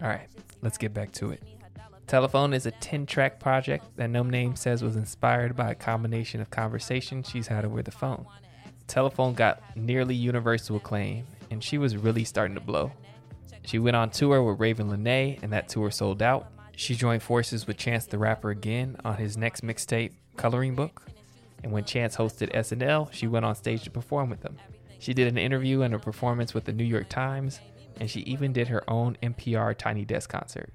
All 0.01 0.07
right, 0.07 0.27
let's 0.61 0.77
get 0.77 0.93
back 0.93 1.11
to 1.13 1.31
it. 1.31 1.43
Telephone 2.07 2.53
is 2.53 2.65
a 2.65 2.71
10 2.71 3.05
track 3.05 3.39
project 3.39 3.85
that 3.95 4.09
Noname 4.09 4.57
says 4.57 4.83
was 4.83 4.95
inspired 4.95 5.55
by 5.55 5.71
a 5.71 5.75
combination 5.75 6.41
of 6.41 6.49
conversations 6.49 7.29
she's 7.29 7.47
had 7.47 7.63
over 7.63 7.81
the 7.81 7.91
phone. 7.91 8.25
Telephone 8.87 9.33
got 9.33 9.61
nearly 9.77 10.15
universal 10.15 10.77
acclaim, 10.77 11.25
and 11.49 11.63
she 11.63 11.77
was 11.77 11.95
really 11.95 12.23
starting 12.25 12.55
to 12.55 12.61
blow. 12.61 12.91
She 13.63 13.79
went 13.79 13.95
on 13.95 14.09
tour 14.09 14.43
with 14.43 14.59
Ravyn 14.59 14.89
Lenae, 14.89 15.41
and 15.43 15.53
that 15.53 15.69
tour 15.69 15.91
sold 15.91 16.21
out. 16.21 16.51
She 16.81 16.95
joined 16.95 17.21
forces 17.21 17.67
with 17.67 17.77
Chance 17.77 18.07
the 18.07 18.17
Rapper 18.17 18.49
again 18.49 18.95
on 19.05 19.17
his 19.17 19.37
next 19.37 19.61
mixtape, 19.61 20.13
Coloring 20.35 20.73
Book. 20.73 21.03
And 21.61 21.71
when 21.71 21.85
Chance 21.85 22.15
hosted 22.15 22.51
SNL, 22.55 23.13
she 23.13 23.27
went 23.27 23.45
on 23.45 23.53
stage 23.53 23.83
to 23.83 23.91
perform 23.91 24.31
with 24.31 24.41
him. 24.41 24.57
She 24.97 25.13
did 25.13 25.27
an 25.27 25.37
interview 25.37 25.83
and 25.83 25.93
a 25.93 25.99
performance 25.99 26.55
with 26.55 26.65
the 26.65 26.73
New 26.73 26.83
York 26.83 27.07
Times, 27.07 27.59
and 27.99 28.09
she 28.09 28.21
even 28.21 28.51
did 28.51 28.67
her 28.67 28.83
own 28.89 29.15
NPR 29.21 29.77
Tiny 29.77 30.05
Desk 30.05 30.27
concert. 30.27 30.73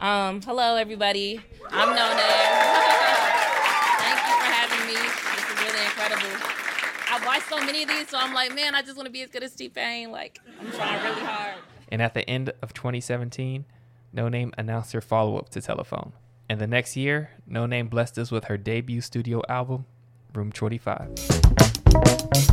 Um, 0.00 0.42
hello 0.42 0.74
everybody. 0.74 1.40
I'm 1.70 1.90
Noname. 1.90 2.18
Thank 4.02 4.18
you 4.26 4.34
for 4.34 4.50
having 4.50 4.84
me. 4.88 4.98
This 5.00 5.44
is 5.48 5.60
really 5.62 5.84
incredible. 5.84 6.44
I've 7.08 7.24
watched 7.24 7.48
so 7.48 7.64
many 7.64 7.84
of 7.84 7.88
these, 7.88 8.08
so 8.08 8.18
I'm 8.18 8.34
like, 8.34 8.52
man, 8.52 8.74
I 8.74 8.82
just 8.82 8.96
want 8.96 9.06
to 9.06 9.12
be 9.12 9.22
as 9.22 9.30
good 9.30 9.44
as 9.44 9.54
T 9.54 9.68
Pain. 9.68 10.10
Like, 10.10 10.40
I'm 10.60 10.72
trying 10.72 11.00
really 11.04 11.22
hard. 11.22 11.54
And 11.92 12.02
at 12.02 12.14
the 12.14 12.28
end 12.28 12.52
of 12.62 12.74
2017, 12.74 13.64
Noname 14.14 14.52
announced 14.58 14.92
her 14.92 15.00
follow 15.00 15.38
up 15.38 15.48
to 15.50 15.60
Telephone. 15.60 16.12
And 16.48 16.60
the 16.60 16.66
next 16.66 16.96
year, 16.96 17.30
Noname 17.48 17.88
blessed 17.88 18.18
us 18.18 18.30
with 18.30 18.44
her 18.44 18.56
debut 18.56 19.00
studio 19.00 19.42
album, 19.48 19.86
Room 20.34 20.50
25. 20.50 22.49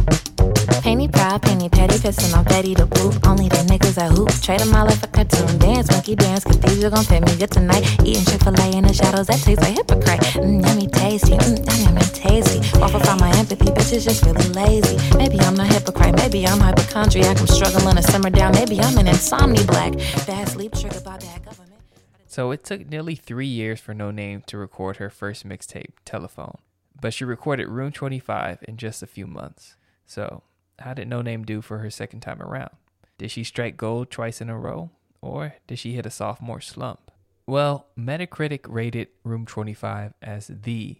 Penny 0.81 1.07
proud, 1.07 1.41
penny 1.41 1.69
petty, 1.69 1.95
pissing 1.95 2.37
on 2.37 2.43
Betty 2.45 2.73
the 2.73 2.87
Boop. 2.87 3.27
Only 3.27 3.49
the 3.49 3.57
niggas 3.67 3.95
that 3.95 4.11
hoop. 4.11 4.29
Trade 4.41 4.59
them 4.61 4.75
all 4.75 4.85
like 4.85 5.01
a 5.03 5.07
cartoon. 5.07 5.57
Dance, 5.59 5.91
monkey 5.91 6.15
dance, 6.15 6.43
cathedral 6.43 6.91
gon' 6.91 7.05
pay 7.05 7.19
me 7.19 7.35
good 7.37 7.51
tonight. 7.51 7.83
Eating 8.03 8.23
Chick 8.25 8.41
fil 8.43 8.55
A 8.55 8.77
in 8.77 8.83
the 8.83 8.93
shadows, 8.93 9.27
that 9.27 9.39
tastes 9.39 9.61
like 9.63 9.75
hypocrite. 9.75 10.21
Mm, 10.39 10.65
yummy 10.65 10.87
tasty, 10.87 11.33
mm, 11.33 11.83
yummy, 11.83 12.01
tasty. 12.13 12.59
Waffle 12.79 12.99
from 13.01 13.19
my 13.19 13.31
empathy, 13.37 13.65
bitches 13.65 14.03
just 14.03 14.23
really 14.23 14.47
lazy. 14.49 14.97
Maybe 15.17 15.39
I'm 15.41 15.55
not 15.55 15.67
hypocrite, 15.67 16.15
maybe 16.15 16.47
I'm 16.47 16.59
hypochondriac. 16.59 17.39
I'm 17.39 17.47
struggling 17.47 17.95
to 17.95 18.03
simmer 18.03 18.29
down, 18.29 18.53
maybe 18.53 18.79
I'm 18.79 18.97
an 18.97 19.07
insomni 19.07 19.63
black. 19.65 19.93
Bad 20.25 20.47
sleep 20.49 20.73
triggered 20.73 21.03
by 21.03 21.17
bad 21.17 21.43
government. 21.43 21.81
So 22.27 22.51
it 22.51 22.63
took 22.63 22.87
nearly 22.87 23.15
three 23.15 23.47
years 23.47 23.79
for 23.79 23.93
Noname 23.93 24.45
to 24.45 24.57
record 24.57 24.97
her 24.97 25.09
first 25.09 25.47
mixtape, 25.47 25.93
Telephone. 26.05 26.59
But 26.99 27.13
she 27.13 27.25
recorded 27.25 27.67
Room 27.67 27.91
25 27.91 28.63
in 28.67 28.77
just 28.77 29.01
a 29.01 29.07
few 29.07 29.27
months. 29.27 29.75
So, 30.05 30.43
how 30.79 30.93
did 30.93 31.09
Noname 31.09 31.45
do 31.45 31.61
for 31.61 31.79
her 31.79 31.89
second 31.89 32.21
time 32.21 32.41
around? 32.41 32.71
Did 33.17 33.31
she 33.31 33.43
strike 33.43 33.77
gold 33.77 34.11
twice 34.11 34.41
in 34.41 34.49
a 34.49 34.57
row? 34.57 34.91
Or 35.21 35.55
did 35.65 35.79
she 35.79 35.93
hit 35.93 36.05
a 36.05 36.11
sophomore 36.11 36.61
slump? 36.61 37.11
Well, 37.45 37.87
Metacritic 37.97 38.65
rated 38.67 39.07
Room 39.23 39.45
25 39.45 40.13
as 40.21 40.47
the, 40.47 40.97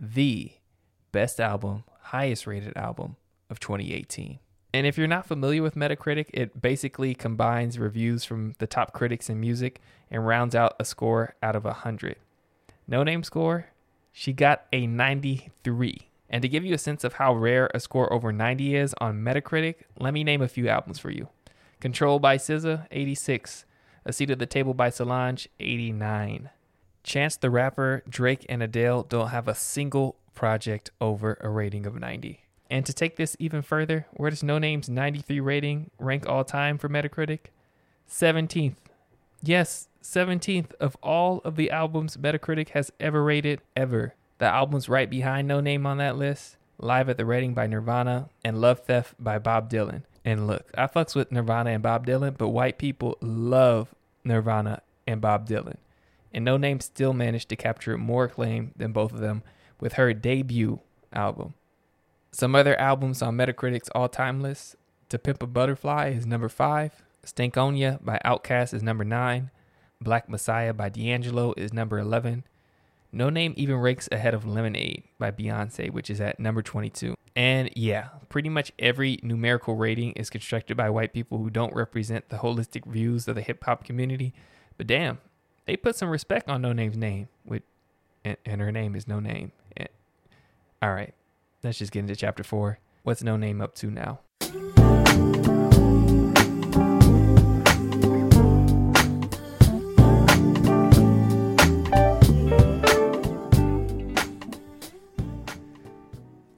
the 0.00 0.52
best 1.12 1.40
album, 1.40 1.84
highest 2.00 2.46
rated 2.46 2.76
album 2.76 3.16
of 3.48 3.60
2018. 3.60 4.38
And 4.74 4.86
if 4.86 4.98
you're 4.98 5.06
not 5.06 5.26
familiar 5.26 5.62
with 5.62 5.74
Metacritic, 5.74 6.26
it 6.34 6.60
basically 6.60 7.14
combines 7.14 7.78
reviews 7.78 8.24
from 8.24 8.54
the 8.58 8.66
top 8.66 8.92
critics 8.92 9.30
in 9.30 9.40
music 9.40 9.80
and 10.10 10.26
rounds 10.26 10.54
out 10.54 10.76
a 10.78 10.84
score 10.84 11.34
out 11.42 11.56
of 11.56 11.64
100. 11.64 12.16
Noname 12.90 13.24
score, 13.24 13.66
she 14.12 14.32
got 14.32 14.64
a 14.72 14.86
93. 14.86 16.08
And 16.28 16.42
to 16.42 16.48
give 16.48 16.64
you 16.64 16.74
a 16.74 16.78
sense 16.78 17.04
of 17.04 17.14
how 17.14 17.34
rare 17.34 17.70
a 17.72 17.80
score 17.80 18.12
over 18.12 18.32
90 18.32 18.74
is 18.74 18.94
on 19.00 19.22
Metacritic, 19.22 19.76
let 19.98 20.12
me 20.12 20.24
name 20.24 20.42
a 20.42 20.48
few 20.48 20.68
albums 20.68 20.98
for 20.98 21.10
you. 21.10 21.28
Control 21.80 22.18
by 22.18 22.36
SZA, 22.36 22.86
86. 22.90 23.64
A 24.04 24.12
Seat 24.12 24.30
at 24.30 24.38
the 24.38 24.46
Table 24.46 24.74
by 24.74 24.88
Solange, 24.90 25.48
89. 25.60 26.50
Chance 27.02 27.36
the 27.36 27.50
Rapper, 27.50 28.02
Drake, 28.08 28.46
and 28.48 28.62
Adele 28.62 29.04
don't 29.04 29.28
have 29.28 29.46
a 29.46 29.54
single 29.54 30.16
project 30.34 30.90
over 31.00 31.38
a 31.40 31.48
rating 31.48 31.86
of 31.86 31.98
90. 31.98 32.40
And 32.68 32.84
to 32.86 32.92
take 32.92 33.16
this 33.16 33.36
even 33.38 33.62
further, 33.62 34.06
where 34.12 34.30
does 34.30 34.42
Noname's 34.42 34.88
93 34.88 35.40
rating 35.40 35.90
rank 35.98 36.28
all 36.28 36.44
time 36.44 36.78
for 36.78 36.88
Metacritic? 36.88 37.50
17th. 38.10 38.76
Yes, 39.42 39.88
17th 40.02 40.72
of 40.80 40.96
all 41.02 41.40
of 41.44 41.56
the 41.56 41.70
albums 41.70 42.16
Metacritic 42.16 42.70
has 42.70 42.92
ever 42.98 43.22
rated 43.22 43.60
ever. 43.76 44.14
The 44.38 44.46
albums 44.46 44.88
right 44.88 45.08
behind 45.08 45.50
Noname 45.50 45.86
on 45.86 45.98
that 45.98 46.16
list 46.16 46.56
Live 46.78 47.08
at 47.08 47.16
the 47.16 47.24
Reading 47.24 47.54
by 47.54 47.66
Nirvana 47.66 48.28
and 48.44 48.60
Love 48.60 48.80
Theft 48.80 49.14
by 49.18 49.38
Bob 49.38 49.70
Dylan. 49.70 50.02
And 50.26 50.46
look, 50.46 50.70
I 50.76 50.86
fucks 50.88 51.14
with 51.14 51.32
Nirvana 51.32 51.70
and 51.70 51.82
Bob 51.82 52.06
Dylan, 52.06 52.36
but 52.36 52.48
white 52.48 52.76
people 52.76 53.16
love 53.22 53.94
Nirvana 54.24 54.82
and 55.06 55.22
Bob 55.22 55.48
Dylan. 55.48 55.76
And 56.34 56.46
Noname 56.46 56.82
still 56.82 57.14
managed 57.14 57.48
to 57.48 57.56
capture 57.56 57.96
more 57.96 58.24
acclaim 58.24 58.72
than 58.76 58.92
both 58.92 59.12
of 59.12 59.20
them 59.20 59.42
with 59.80 59.94
her 59.94 60.12
debut 60.12 60.80
album. 61.14 61.54
Some 62.30 62.54
other 62.54 62.78
albums 62.78 63.22
on 63.22 63.38
Metacritic's 63.38 63.88
all 63.94 64.10
time 64.10 64.42
list 64.42 64.76
To 65.08 65.18
Pimp 65.18 65.42
a 65.42 65.46
Butterfly 65.46 66.08
is 66.10 66.26
number 66.26 66.50
5, 66.50 67.02
Stankonia 67.24 68.04
by 68.04 68.20
Outkast 68.22 68.74
is 68.74 68.82
number 68.82 69.04
9, 69.04 69.50
Black 70.02 70.28
Messiah 70.28 70.74
by 70.74 70.90
D'Angelo 70.90 71.54
is 71.56 71.72
number 71.72 71.98
11. 71.98 72.44
Noname 73.14 73.54
even 73.54 73.76
ranks 73.76 74.08
ahead 74.12 74.34
of 74.34 74.46
Lemonade 74.46 75.04
by 75.18 75.30
Beyonce, 75.30 75.90
which 75.90 76.10
is 76.10 76.20
at 76.20 76.38
number 76.38 76.62
22. 76.62 77.14
And 77.34 77.70
yeah, 77.76 78.08
pretty 78.28 78.48
much 78.48 78.72
every 78.78 79.18
numerical 79.22 79.76
rating 79.76 80.12
is 80.12 80.30
constructed 80.30 80.76
by 80.76 80.90
white 80.90 81.12
people 81.12 81.38
who 81.38 81.50
don't 81.50 81.74
represent 81.74 82.28
the 82.28 82.38
holistic 82.38 82.86
views 82.86 83.28
of 83.28 83.34
the 83.34 83.42
hip 83.42 83.64
hop 83.64 83.84
community. 83.84 84.32
But 84.78 84.86
damn, 84.86 85.18
they 85.66 85.76
put 85.76 85.96
some 85.96 86.08
respect 86.08 86.48
on 86.48 86.62
Noname's 86.62 86.96
name, 86.96 87.28
with, 87.44 87.62
and, 88.24 88.36
and 88.46 88.60
her 88.60 88.72
name 88.72 88.96
is 88.96 89.04
Noname. 89.04 89.50
And, 89.76 89.88
all 90.80 90.94
right, 90.94 91.14
let's 91.62 91.78
just 91.78 91.92
get 91.92 92.00
into 92.00 92.16
chapter 92.16 92.42
four. 92.42 92.78
What's 93.02 93.22
Noname 93.22 93.62
up 93.62 93.74
to 93.76 93.90
now? 93.90 94.20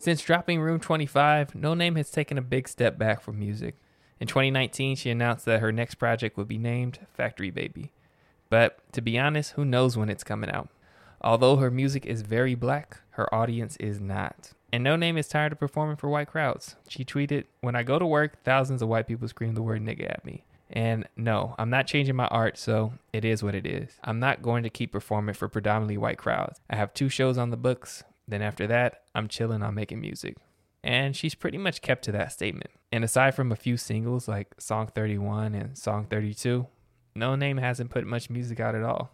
Since 0.08 0.22
dropping 0.22 0.62
Room 0.62 0.80
25, 0.80 1.52
Noname 1.52 1.98
has 1.98 2.10
taken 2.10 2.38
a 2.38 2.40
big 2.40 2.66
step 2.66 2.96
back 2.96 3.20
from 3.20 3.38
music. 3.38 3.74
In 4.18 4.26
2019, 4.26 4.96
she 4.96 5.10
announced 5.10 5.44
that 5.44 5.60
her 5.60 5.70
next 5.70 5.96
project 5.96 6.38
would 6.38 6.48
be 6.48 6.56
named 6.56 7.00
Factory 7.12 7.50
Baby. 7.50 7.92
But 8.48 8.78
to 8.92 9.02
be 9.02 9.18
honest, 9.18 9.50
who 9.50 9.66
knows 9.66 9.98
when 9.98 10.08
it's 10.08 10.24
coming 10.24 10.48
out? 10.48 10.70
Although 11.20 11.56
her 11.56 11.70
music 11.70 12.06
is 12.06 12.22
very 12.22 12.54
black, 12.54 13.02
her 13.10 13.34
audience 13.34 13.76
is 13.76 14.00
not. 14.00 14.52
And 14.72 14.86
Noname 14.86 15.18
is 15.18 15.28
tired 15.28 15.52
of 15.52 15.60
performing 15.60 15.96
for 15.96 16.08
white 16.08 16.28
crowds. 16.28 16.76
She 16.88 17.04
tweeted, 17.04 17.44
When 17.60 17.76
I 17.76 17.82
go 17.82 17.98
to 17.98 18.06
work, 18.06 18.42
thousands 18.44 18.80
of 18.80 18.88
white 18.88 19.08
people 19.08 19.28
scream 19.28 19.52
the 19.52 19.62
word 19.62 19.84
nigga 19.84 20.08
at 20.08 20.24
me. 20.24 20.46
And 20.70 21.06
no, 21.18 21.54
I'm 21.58 21.68
not 21.68 21.86
changing 21.86 22.16
my 22.16 22.28
art, 22.28 22.56
so 22.56 22.94
it 23.12 23.26
is 23.26 23.42
what 23.42 23.54
it 23.54 23.66
is. 23.66 23.90
I'm 24.02 24.20
not 24.20 24.40
going 24.40 24.62
to 24.62 24.70
keep 24.70 24.90
performing 24.90 25.34
for 25.34 25.50
predominantly 25.50 25.98
white 25.98 26.16
crowds. 26.16 26.60
I 26.70 26.76
have 26.76 26.94
two 26.94 27.10
shows 27.10 27.36
on 27.36 27.50
the 27.50 27.58
books. 27.58 28.04
Then 28.28 28.42
after 28.42 28.66
that, 28.66 29.02
I'm 29.14 29.26
chilling 29.26 29.62
on 29.62 29.74
making 29.74 30.00
music. 30.00 30.36
And 30.84 31.16
she's 31.16 31.34
pretty 31.34 31.58
much 31.58 31.82
kept 31.82 32.04
to 32.04 32.12
that 32.12 32.30
statement. 32.30 32.70
And 32.92 33.02
aside 33.02 33.34
from 33.34 33.50
a 33.50 33.56
few 33.56 33.76
singles 33.76 34.28
like 34.28 34.54
Song 34.58 34.86
31 34.94 35.54
and 35.54 35.76
Song 35.76 36.06
32, 36.08 36.66
Noname 37.16 37.58
hasn't 37.58 37.90
put 37.90 38.06
much 38.06 38.30
music 38.30 38.60
out 38.60 38.74
at 38.74 38.84
all. 38.84 39.10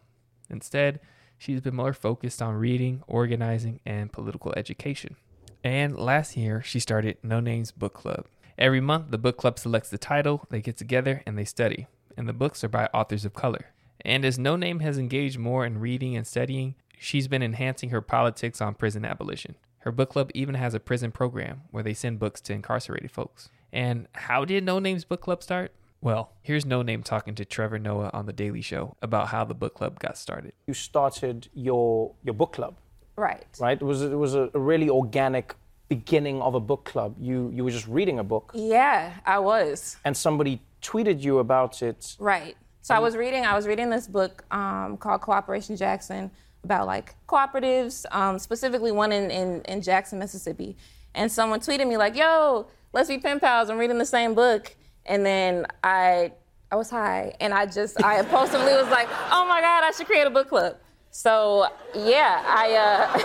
Instead, 0.51 1.01
she's 1.39 1.61
been 1.61 1.75
more 1.75 1.95
focused 1.95 2.43
on 2.43 2.55
reading, 2.55 3.03
organizing, 3.07 3.81
and 3.87 4.13
political 4.13 4.53
education. 4.57 5.17
And 5.63 5.97
last 5.97 6.37
year, 6.37 6.61
she 6.63 6.79
started 6.79 7.17
Noname's 7.23 7.73
Book 7.73 7.95
Club. 7.95 8.27
Every 8.59 8.81
month, 8.81 9.11
the 9.11 9.19
book 9.19 9.37
club 9.37 9.59
selects 9.59 9.89
the 9.89 9.99
title, 9.99 10.45
they 10.51 10.61
get 10.61 10.77
together, 10.77 11.23
and 11.27 11.39
they 11.39 11.45
study. 11.45 11.87
And 12.17 12.29
the 12.29 12.33
books 12.33 12.63
are 12.63 12.69
by 12.69 12.89
authors 12.93 13.25
of 13.25 13.33
color. 13.33 13.67
And 14.05 14.25
as 14.25 14.39
Noname 14.39 14.83
has 14.83 14.99
engaged 14.99 15.39
more 15.39 15.65
in 15.65 15.79
reading 15.79 16.15
and 16.17 16.27
studying, 16.27 16.75
she's 16.99 17.29
been 17.29 17.43
enhancing 17.43 17.91
her 17.91 18.01
politics 18.01 18.61
on 18.61 18.75
prison 18.75 19.05
abolition. 19.05 19.55
Her 19.81 19.93
book 19.93 20.11
club 20.11 20.31
even 20.35 20.55
has 20.55 20.75
a 20.75 20.81
prison 20.81 21.13
program 21.13 21.63
where 21.71 21.83
they 21.83 21.95
send 21.95 22.19
books 22.19 22.41
to 22.43 22.53
incarcerated 22.53 23.11
folks. 23.11 23.51
And 23.73 24.07
how 24.13 24.45
did 24.45 24.65
Noname's 24.65 25.05
book 25.05 25.21
club 25.21 25.43
start? 25.43 25.73
Well, 26.01 26.33
here's 26.43 26.65
Noname 26.65 27.03
talking 27.05 27.35
to 27.37 27.45
Trevor 27.45 27.79
Noah 27.79 28.11
on 28.13 28.27
The 28.27 28.33
Daily 28.33 28.61
Show 28.61 28.97
about 29.03 29.29
how 29.29 29.45
the 29.45 29.55
book 29.55 29.75
club 29.75 29.99
got 29.99 30.17
started. 30.19 30.53
You 30.67 30.75
started 30.75 31.49
your 31.55 32.13
your 32.23 32.35
book 32.35 32.53
club, 32.53 32.77
Right. 33.17 33.47
right? 33.59 33.81
It 33.81 33.85
was 33.85 34.03
it 34.03 34.15
was 34.17 34.35
a, 34.35 34.51
a 34.55 34.59
really 34.59 34.89
organic 34.91 35.55
beginning 35.89 36.41
of 36.43 36.55
a 36.55 36.61
book 36.61 36.85
club. 36.85 37.17
You 37.19 37.51
you 37.55 37.65
were 37.65 37.71
just 37.71 37.87
reading 37.89 38.19
a 38.19 38.25
book, 38.25 38.53
Yeah, 38.55 39.15
I 39.27 39.39
was. 39.39 39.97
and 40.05 40.17
somebody 40.17 40.61
tweeted 40.83 41.23
you 41.23 41.39
about 41.39 41.83
it. 41.83 42.17
Right. 42.19 42.57
So 42.83 42.95
I 42.95 42.99
was 42.99 43.17
reading. 43.17 43.47
I 43.47 43.55
was 43.55 43.67
reading 43.67 43.89
this 43.89 44.07
book 44.07 44.45
um, 44.51 44.99
called 44.99 45.23
Cooperation 45.23 45.75
Jackson 45.77 46.31
about 46.65 46.87
like 46.87 47.15
cooperatives, 47.29 48.05
um, 48.11 48.39
specifically 48.39 48.93
one 48.93 49.13
in, 49.13 49.31
in 49.31 49.63
in 49.63 49.83
Jackson, 49.83 50.19
Mississippi. 50.19 50.77
And 51.15 51.31
someone 51.31 51.61
tweeted 51.61 51.87
me 51.87 51.97
like, 51.97 52.17
"Yo, 52.17 52.67
let's 52.95 53.09
be 53.09 53.19
pen 53.19 53.41
pals. 53.41 53.69
I'm 53.69 53.77
reading 53.77 53.99
the 53.99 54.07
same 54.07 54.35
book. 54.35 54.75
And 55.05 55.27
then 55.27 55.67
I 55.83 56.33
I 56.71 56.77
was 56.77 56.89
high 56.89 57.35
and 57.41 57.53
I 57.53 57.67
just 57.67 58.03
I 58.03 58.21
impulsively 58.21 58.73
was 58.73 58.89
like, 58.89 59.09
oh 59.31 59.45
my 59.47 59.61
God, 59.61 59.85
I 59.85 59.91
should 59.91 60.07
create 60.07 60.27
a 60.27 60.31
book 60.31 60.49
club. 60.49 60.77
So 61.11 61.67
yeah, 61.95 62.43
I 62.47 62.73
uh 62.73 63.21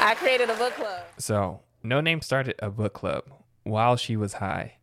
I 0.06 0.14
created 0.14 0.48
a 0.48 0.54
book 0.54 0.74
club. 0.74 1.02
So, 1.18 1.60
Noname 1.84 2.22
started 2.22 2.54
a 2.60 2.70
book 2.70 2.94
club 2.94 3.24
while 3.64 3.96
she 3.96 4.16
was 4.16 4.34
high. 4.34 4.74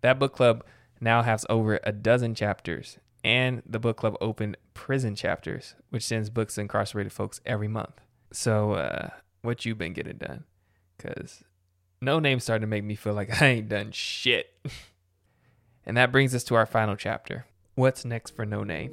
That 0.00 0.18
book 0.18 0.32
club 0.32 0.64
now 1.00 1.22
has 1.22 1.44
over 1.50 1.78
a 1.84 1.92
dozen 1.92 2.34
chapters, 2.34 2.98
and 3.24 3.62
the 3.66 3.78
book 3.78 3.96
club 3.96 4.16
opened 4.20 4.56
prison 4.74 5.14
chapters, 5.14 5.74
which 5.90 6.02
sends 6.02 6.30
books 6.30 6.56
to 6.56 6.62
incarcerated 6.62 7.12
folks 7.12 7.40
every 7.46 7.68
month. 7.68 8.00
So, 8.32 8.72
uh, 8.72 9.10
what 9.42 9.64
you 9.64 9.74
been 9.74 9.92
getting 9.92 10.16
done? 10.16 10.44
Cause 10.98 11.44
Noname 12.02 12.40
started 12.40 12.62
to 12.62 12.66
make 12.66 12.84
me 12.84 12.94
feel 12.94 13.14
like 13.14 13.42
I 13.42 13.46
ain't 13.46 13.68
done 13.68 13.92
shit. 13.92 14.50
and 15.86 15.96
that 15.96 16.12
brings 16.12 16.34
us 16.34 16.44
to 16.44 16.54
our 16.54 16.66
final 16.66 16.96
chapter. 16.96 17.46
What's 17.74 18.04
next 18.04 18.34
for 18.34 18.44
Noname? 18.44 18.92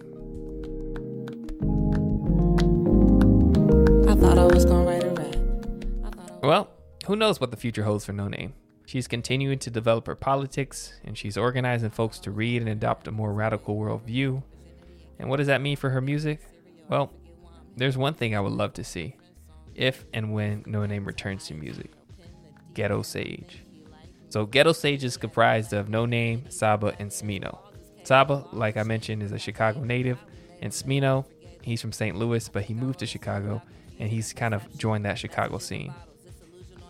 I 4.09 4.15
thought 4.15 4.37
I 4.37 4.45
was 4.45 4.65
gonna 4.65 4.85
write 4.85 5.03
a 5.03 5.09
rap. 5.09 6.43
Well, 6.43 6.69
who 7.07 7.15
knows 7.15 7.39
what 7.39 7.51
the 7.51 7.57
future 7.57 7.83
holds 7.83 8.05
for 8.05 8.13
Noname? 8.13 8.53
She's 8.89 9.07
continuing 9.07 9.59
to 9.59 9.69
develop 9.69 10.07
her 10.07 10.15
politics, 10.15 10.93
and 11.05 11.15
she's 11.15 11.37
organizing 11.37 11.91
folks 11.91 12.17
to 12.21 12.31
read 12.31 12.63
and 12.63 12.71
adopt 12.71 13.07
a 13.07 13.11
more 13.11 13.31
radical 13.31 13.77
worldview. 13.77 14.41
And 15.19 15.29
what 15.29 15.37
does 15.37 15.45
that 15.45 15.61
mean 15.61 15.77
for 15.77 15.91
her 15.91 16.01
music? 16.01 16.41
Well, 16.89 17.13
there's 17.77 17.99
one 17.99 18.15
thing 18.15 18.35
I 18.35 18.39
would 18.39 18.51
love 18.51 18.73
to 18.73 18.83
see 18.83 19.15
if 19.75 20.05
and 20.11 20.33
when 20.33 20.63
Noname 20.63 21.05
returns 21.05 21.45
to 21.49 21.53
music 21.53 21.91
Ghetto 22.73 23.03
Sage. 23.03 23.63
So, 24.29 24.47
Ghetto 24.47 24.71
Sage 24.71 25.03
is 25.03 25.17
comprised 25.17 25.71
of 25.71 25.87
Noname, 25.87 26.51
Saba, 26.51 26.95
and 26.97 27.11
Smino. 27.11 27.59
Saba, 28.05 28.43
like 28.51 28.75
I 28.75 28.81
mentioned, 28.81 29.21
is 29.21 29.31
a 29.31 29.37
Chicago 29.37 29.83
native, 29.83 30.17
and 30.63 30.73
Smino, 30.73 31.25
he's 31.61 31.79
from 31.79 31.91
St. 31.91 32.17
Louis, 32.17 32.49
but 32.49 32.63
he 32.63 32.73
moved 32.73 32.97
to 32.97 33.05
Chicago, 33.05 33.61
and 33.99 34.09
he's 34.09 34.33
kind 34.33 34.55
of 34.55 34.75
joined 34.79 35.05
that 35.05 35.19
Chicago 35.19 35.59
scene. 35.59 35.93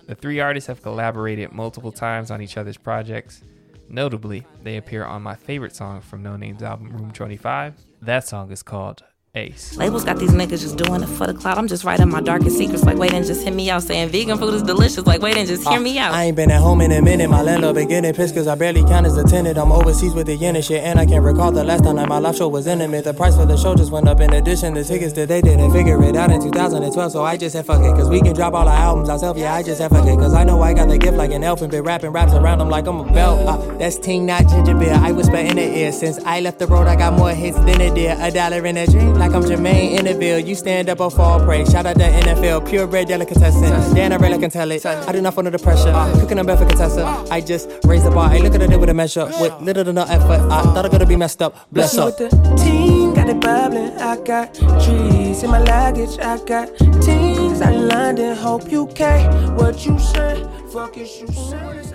The 0.10 0.16
three 0.16 0.40
artists 0.40 0.66
have 0.66 0.82
collaborated 0.82 1.52
multiple 1.52 1.92
times 1.92 2.32
on 2.32 2.42
each 2.42 2.58
other's 2.58 2.78
projects. 2.78 3.44
Notably, 3.90 4.44
they 4.64 4.78
appear 4.78 5.06
on 5.06 5.22
my 5.22 5.36
favorite 5.36 5.76
song 5.76 6.02
from 6.02 6.24
Noname's 6.24 6.64
album, 6.64 6.90
Room 6.90 7.12
25. 7.12 7.76
That 8.02 8.28
song 8.28 8.52
is 8.52 8.64
called 8.64 9.04
Ace. 9.36 9.78
Labels 9.78 10.04
got 10.04 10.18
these 10.18 10.32
niggas 10.32 10.62
just 10.62 10.76
doing 10.76 11.04
it 11.04 11.08
for 11.08 11.28
the 11.28 11.36
cloud. 11.36 11.60
I'm 11.60 11.68
just 11.68 11.84
writing 11.84 12.10
my 12.10 12.20
darkest 12.20 12.58
secrets, 12.58 12.84
like 12.84 12.98
wait 12.98 13.14
and 13.14 13.24
just 13.24 13.44
hit 13.44 13.54
me 13.54 13.70
out. 13.70 13.84
Saying 13.84 14.10
vegan 14.10 14.40
food 14.40 14.56
is 14.56 14.64
delicious, 14.64 15.06
like 15.06 15.22
wait 15.22 15.38
and 15.38 15.48
just 15.48 15.68
hear 15.68 15.80
me 15.80 16.00
out. 16.00 16.14
I 16.14 16.26
ain't 16.26 16.36
been 16.36 16.50
at 16.50 16.60
home 16.60 16.82
in 16.82 16.92
a 16.92 17.00
minute. 17.00 17.30
My 17.30 17.44
landlord 17.44 17.76
been 17.76 17.88
getting 17.88 18.12
pissed 18.16 18.34
cause 18.34 18.48
I 18.48 18.56
barely 18.56 18.82
count 18.82 19.06
as 19.06 19.16
a 19.18 19.24
tenant. 19.24 19.60
I'm 19.60 19.72
overseas 19.72 20.16
with 20.16 20.26
the 20.26 20.36
yen 20.36 20.56
and 20.56 20.66
shit, 20.66 20.84
and 20.84 21.00
I 21.00 21.06
can't 21.06 21.24
recall 21.24 21.52
the 21.52 21.64
last 21.64 21.84
time 21.84 21.98
that 21.98 22.10
my 22.10 22.18
live 22.18 22.38
show 22.38 22.48
was 22.48 22.66
intimate. 22.66 23.04
The 23.04 23.14
price 23.14 23.36
for 23.36 23.46
the 23.46 23.56
show 23.56 23.76
just 23.76 23.92
went 23.92 24.08
up 24.08 24.20
in 24.20 24.34
addition. 24.34 24.74
The 24.74 24.84
tickets 24.84 25.14
that 25.14 25.28
they 25.28 25.42
didn't 25.42 25.72
figure 25.74 26.02
it 26.04 26.16
out 26.16 26.32
in 26.32 26.42
2012, 26.42 27.12
so 27.12 27.24
I 27.24 27.38
just 27.38 27.54
said 27.54 27.68
fuck 27.68 27.84
it. 27.84 27.94
Cause 27.94 28.10
we 28.10 28.22
can 28.22 28.34
drop 28.34 28.56
all 28.56 28.68
our 28.68 28.76
albums 28.76 29.10
ourselves, 29.10 29.40
yeah, 29.40 29.54
I 29.54 29.62
just 29.62 29.78
said 29.78 29.92
fuck 29.92 30.08
it. 30.08 30.16
Cause 30.18 30.34
I 30.34 30.44
know 30.44 30.60
I 30.64 30.74
got 30.74 30.88
the 30.88 30.98
gift 30.98 31.18
like 31.18 31.32
an 31.32 31.44
elf 31.44 31.62
and 31.62 31.70
been 31.70 31.84
rapping 31.84 32.10
raps 32.10 32.34
around 32.34 32.58
them 32.58 32.70
like 32.70 32.88
I'm 32.88 33.00
a 33.00 33.14
belt. 33.14 33.48
Uh, 33.48 33.58
that's 33.78 33.98
ting, 33.98 34.26
not 34.26 34.48
ginger 34.48 34.74
beer. 34.74 34.94
I 34.94 35.12
whisper 35.12 35.36
in 35.38 35.58
the 35.58 35.78
ear. 35.78 35.92
Since 35.92 36.18
I 36.26 36.40
left 36.42 36.58
the 36.58 36.66
road, 36.66 36.88
I 36.88 36.96
got 36.96 37.14
more 37.14 37.30
hits 37.30 37.60
than 37.60 37.80
a 37.80 37.94
deer. 37.94 38.18
A 38.20 38.32
dollar 38.32 38.66
in 38.66 38.76
a 38.76 38.88
drink, 38.88 39.19
like 39.20 39.34
I'm 39.34 39.44
Jermaine 39.44 40.00
in 40.00 40.06
the 40.06 40.14
Ville. 40.14 40.40
You 40.40 40.56
stand 40.56 40.90
up 40.90 41.00
or 41.00 41.12
fall 41.12 41.44
prey. 41.44 41.66
Shout 41.66 41.86
out 41.86 41.98
the 41.98 42.04
NFL, 42.04 42.68
purebred 42.68 43.08
delicatessen. 43.08 43.94
Dan, 43.94 44.14
I 44.14 44.16
really 44.16 44.40
can 44.40 44.50
tell 44.50 44.72
it. 44.72 44.86
I 44.86 45.12
do 45.12 45.22
not 45.22 45.34
fall 45.34 45.46
under 45.46 45.58
the 45.58 45.64
pressure. 45.64 45.90
Uh. 45.90 46.20
Cooking 46.20 46.40
up 46.40 46.48
for 46.58 46.66
Contessa. 46.66 47.06
I 47.30 47.42
just 47.42 47.70
raise 47.86 48.04
the 48.04 48.12
bar. 48.12 48.30
I 48.30 48.38
look 48.38 48.56
at 48.56 48.62
it 48.62 48.80
with 48.80 48.90
a 48.90 48.94
measure. 48.94 49.26
With 49.40 49.54
little 49.62 49.84
to 49.84 49.94
no 49.94 50.04
effort. 50.04 50.42
I 50.50 50.64
thought 50.64 50.86
I 50.86 50.90
could 50.90 51.08
be 51.08 51.16
messed 51.16 51.42
up. 51.42 51.72
Bless 51.72 51.98
up. 51.98 52.20
With 52.20 52.32
the 52.32 52.56
team, 52.56 53.14
got 53.14 53.30
it 53.30 53.40
bubbling. 53.40 53.92
I 53.98 54.18
got 54.24 54.54
trees 54.56 55.44
in 55.44 55.52
my 55.52 55.60
luggage. 55.60 56.18
I 56.20 56.44
got 56.46 56.76
teams 57.02 57.62
out 57.62 57.74
in 57.74 57.88
London. 57.88 58.36
Hope 58.36 58.72
you 58.72 58.88
can. 58.88 59.56
What 59.56 59.86
you 59.86 60.00
say? 60.00 60.48
Fuck 60.72 60.98
is 60.98 61.20
you 61.20 61.28
say? 61.28 61.90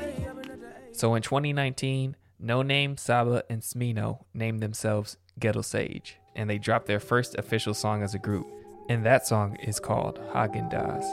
So 0.92 1.14
in 1.16 1.22
2019, 1.22 2.14
Noname, 2.42 2.98
Saba, 2.98 3.42
and 3.50 3.62
Smino 3.62 4.24
named 4.32 4.60
themselves 4.60 5.16
Ghetto 5.40 5.62
Sage, 5.62 6.18
and 6.36 6.48
they 6.48 6.58
dropped 6.58 6.86
their 6.86 7.00
first 7.00 7.36
official 7.36 7.74
song 7.74 8.02
as 8.02 8.14
a 8.14 8.18
group. 8.18 8.46
And 8.88 9.04
that 9.06 9.26
song 9.26 9.56
is 9.62 9.80
called 9.80 10.20
Häagen 10.34 10.70
Dazs. 10.70 11.04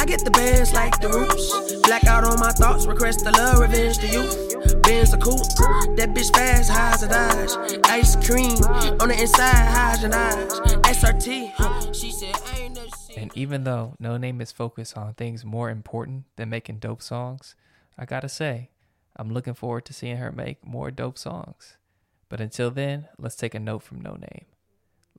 I 0.00 0.06
get 0.06 0.24
the 0.24 0.30
bands 0.30 0.72
like 0.72 0.98
the 1.02 1.10
roots. 1.10 1.82
Blackout 1.82 2.24
on 2.24 2.40
my 2.40 2.50
thoughts, 2.52 2.86
request 2.86 3.24
the 3.24 3.30
love, 3.32 3.58
revenge 3.58 3.98
to 3.98 4.06
you. 4.06 4.80
Benz 4.80 5.12
a 5.12 5.18
cool. 5.18 5.36
That 5.96 6.14
bitch 6.14 6.34
fast, 6.34 6.70
high 6.70 6.92
as 6.92 7.02
a 7.02 7.08
dodge. 7.08 7.80
Ice 7.84 8.16
cream 8.26 8.56
on 9.00 9.08
the 9.08 9.20
inside, 9.20 9.52
high 9.52 9.92
as 9.92 10.04
an 10.04 10.14
eyes. 10.14 10.60
SRT, 10.88 11.94
she 11.94 12.10
said, 12.10 12.34
I 12.46 12.60
ain't 12.60 12.76
never 12.76 12.88
seen. 12.88 13.18
And 13.18 13.36
even 13.36 13.64
though 13.64 13.96
Noname 14.02 14.40
is 14.40 14.50
focused 14.50 14.96
on 14.96 15.12
things 15.12 15.44
more 15.44 15.68
important 15.68 16.24
than 16.36 16.48
making 16.48 16.78
dope 16.78 17.02
songs, 17.02 17.54
I 17.98 18.06
gotta 18.06 18.30
say, 18.30 18.70
I'm 19.14 19.30
looking 19.30 19.54
forward 19.54 19.84
to 19.86 19.92
seeing 19.92 20.16
her 20.16 20.32
make 20.32 20.66
more 20.66 20.90
dope 20.90 21.18
songs. 21.18 21.76
But 22.30 22.40
until 22.40 22.70
then, 22.70 23.08
let's 23.18 23.36
take 23.36 23.54
a 23.54 23.60
note 23.60 23.82
from 23.82 24.00
Noname. 24.00 24.44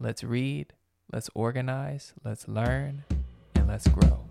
Let's 0.01 0.23
read, 0.23 0.73
let's 1.13 1.29
organize, 1.35 2.15
let's 2.25 2.47
learn, 2.47 3.03
and 3.53 3.67
let's 3.67 3.87
grow. 3.87 4.25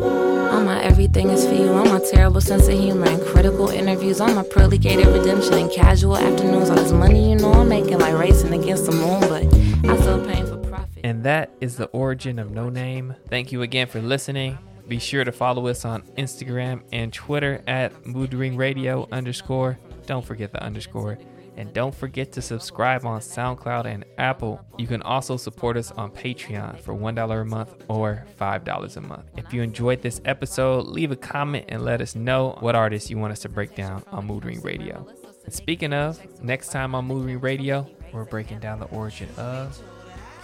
All 0.00 0.64
my 0.64 0.82
everything 0.82 1.28
is 1.28 1.46
for 1.46 1.52
you. 1.52 1.68
On 1.68 1.86
my 1.90 2.00
terrible 2.10 2.40
sense 2.40 2.68
of 2.68 2.78
humor 2.78 3.08
and 3.08 3.20
critical 3.20 3.68
interviews. 3.68 4.18
All 4.18 4.32
my 4.32 4.42
pearly 4.42 4.78
gated 4.78 5.06
redemption 5.08 5.52
and 5.54 5.70
casual 5.70 6.16
afternoons. 6.16 6.70
All 6.70 6.76
this 6.76 6.90
money 6.90 7.32
you 7.32 7.36
know 7.36 7.52
I'm 7.52 7.68
making 7.68 7.98
like 7.98 8.14
racing 8.14 8.54
against 8.54 8.86
the 8.86 8.92
moon, 8.92 9.20
but 9.20 9.44
I 9.90 10.00
still 10.00 10.24
paying 10.24 10.46
for 10.46 10.56
profit. 10.70 11.02
And 11.04 11.22
that 11.24 11.50
is 11.60 11.76
the 11.76 11.86
origin 11.88 12.38
of 12.38 12.48
Noname. 12.48 13.14
Thank 13.28 13.52
you 13.52 13.60
again 13.60 13.88
for 13.88 14.00
listening. 14.00 14.56
Be 14.88 14.98
sure 14.98 15.22
to 15.22 15.32
follow 15.32 15.66
us 15.66 15.84
on 15.84 16.00
Instagram 16.16 16.82
and 16.92 17.12
Twitter 17.12 17.62
at 17.66 18.06
Mood 18.06 18.32
Ring 18.32 18.56
Radio 18.56 19.06
underscore. 19.12 19.78
Don't 20.06 20.24
forget 20.24 20.52
the 20.52 20.62
underscore. 20.62 21.18
And 21.56 21.72
don't 21.72 21.94
forget 21.94 22.32
to 22.32 22.42
subscribe 22.42 23.04
on 23.06 23.20
SoundCloud 23.20 23.86
and 23.86 24.04
Apple. 24.18 24.60
You 24.76 24.86
can 24.86 25.02
also 25.02 25.36
support 25.36 25.76
us 25.76 25.92
on 25.92 26.10
Patreon 26.10 26.80
for 26.80 26.94
$1 26.94 27.40
a 27.40 27.44
month 27.44 27.84
or 27.88 28.24
$5 28.40 28.96
a 28.96 29.00
month. 29.00 29.24
If 29.36 29.52
you 29.52 29.62
enjoyed 29.62 30.02
this 30.02 30.20
episode, 30.24 30.86
leave 30.86 31.12
a 31.12 31.16
comment 31.16 31.66
and 31.68 31.84
let 31.84 32.00
us 32.00 32.14
know 32.14 32.56
what 32.60 32.74
artists 32.74 33.08
you 33.10 33.18
want 33.18 33.32
us 33.32 33.40
to 33.40 33.48
break 33.48 33.74
down 33.74 34.02
on 34.10 34.26
Mood 34.26 34.44
Ring 34.44 34.60
Radio. 34.62 35.06
And 35.44 35.52
speaking 35.52 35.92
of, 35.92 36.18
next 36.42 36.72
time 36.72 36.94
on 36.94 37.04
Mood 37.04 37.26
Ring 37.26 37.40
Radio, 37.40 37.86
we're 38.12 38.24
breaking 38.24 38.60
down 38.60 38.80
the 38.80 38.86
origin 38.86 39.28
of 39.36 39.80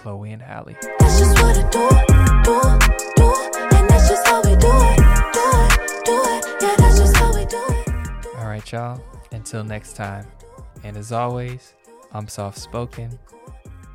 Chloe 0.01 0.31
and 0.31 0.41
Halle. 0.41 0.75
That's 0.99 1.19
just 1.19 1.41
what 1.41 1.57
I 1.57 1.69
do, 1.69 1.89
do, 2.43 2.61
do. 3.15 3.77
And 3.77 3.89
that's 3.89 4.09
just 4.09 4.27
how 4.27 4.41
we 4.41 4.55
do 4.55 4.71
it, 4.71 4.97
do 5.33 5.45
it, 5.53 6.05
do 6.05 6.21
it. 6.23 6.45
Yeah, 6.61 6.75
that's 6.77 6.99
just 6.99 7.17
how 7.17 7.33
we 7.33 7.45
do 7.45 7.63
it. 7.69 8.37
All 8.37 8.47
right, 8.47 8.71
y'all. 8.71 9.01
Until 9.31 9.63
next 9.63 9.95
time. 9.95 10.25
And 10.83 10.97
as 10.97 11.11
always, 11.11 11.73
I'm 12.11 12.27
soft 12.27 12.57
spoken 12.57 13.17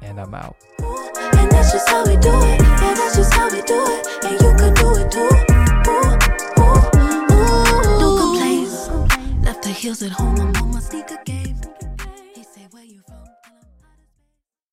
and 0.03 0.21
I'm 0.21 0.35
out. 0.35 0.57
And 0.79 1.51
that's 1.51 1.73
just 1.73 1.89
how 1.89 2.05
we 2.07 2.17
do 2.17 2.31
it. 2.31 2.61
Yeah, 2.61 2.95
that's 2.95 3.17
just 3.17 3.35
how 3.35 3.51
we 3.51 3.61
do 3.63 3.85
it. 3.89 4.07
And 4.25 4.33
you 4.41 4.55
can 4.57 4.75
do 4.75 4.95
it 4.97 5.11
too. 5.11 5.31
Ooh, 5.91 6.17
ooh, 6.61 6.77
ooh. 7.33 7.99
No 8.01 8.17
complaints. 8.21 8.89
Left 9.45 9.63
the 9.63 9.71
heels 9.71 10.03
at 10.03 10.13
home. 10.13 10.41
I'm 10.41 10.57
on 10.63 10.71
my 10.73 10.81
sneaker 10.81 11.19
game. 11.25 11.56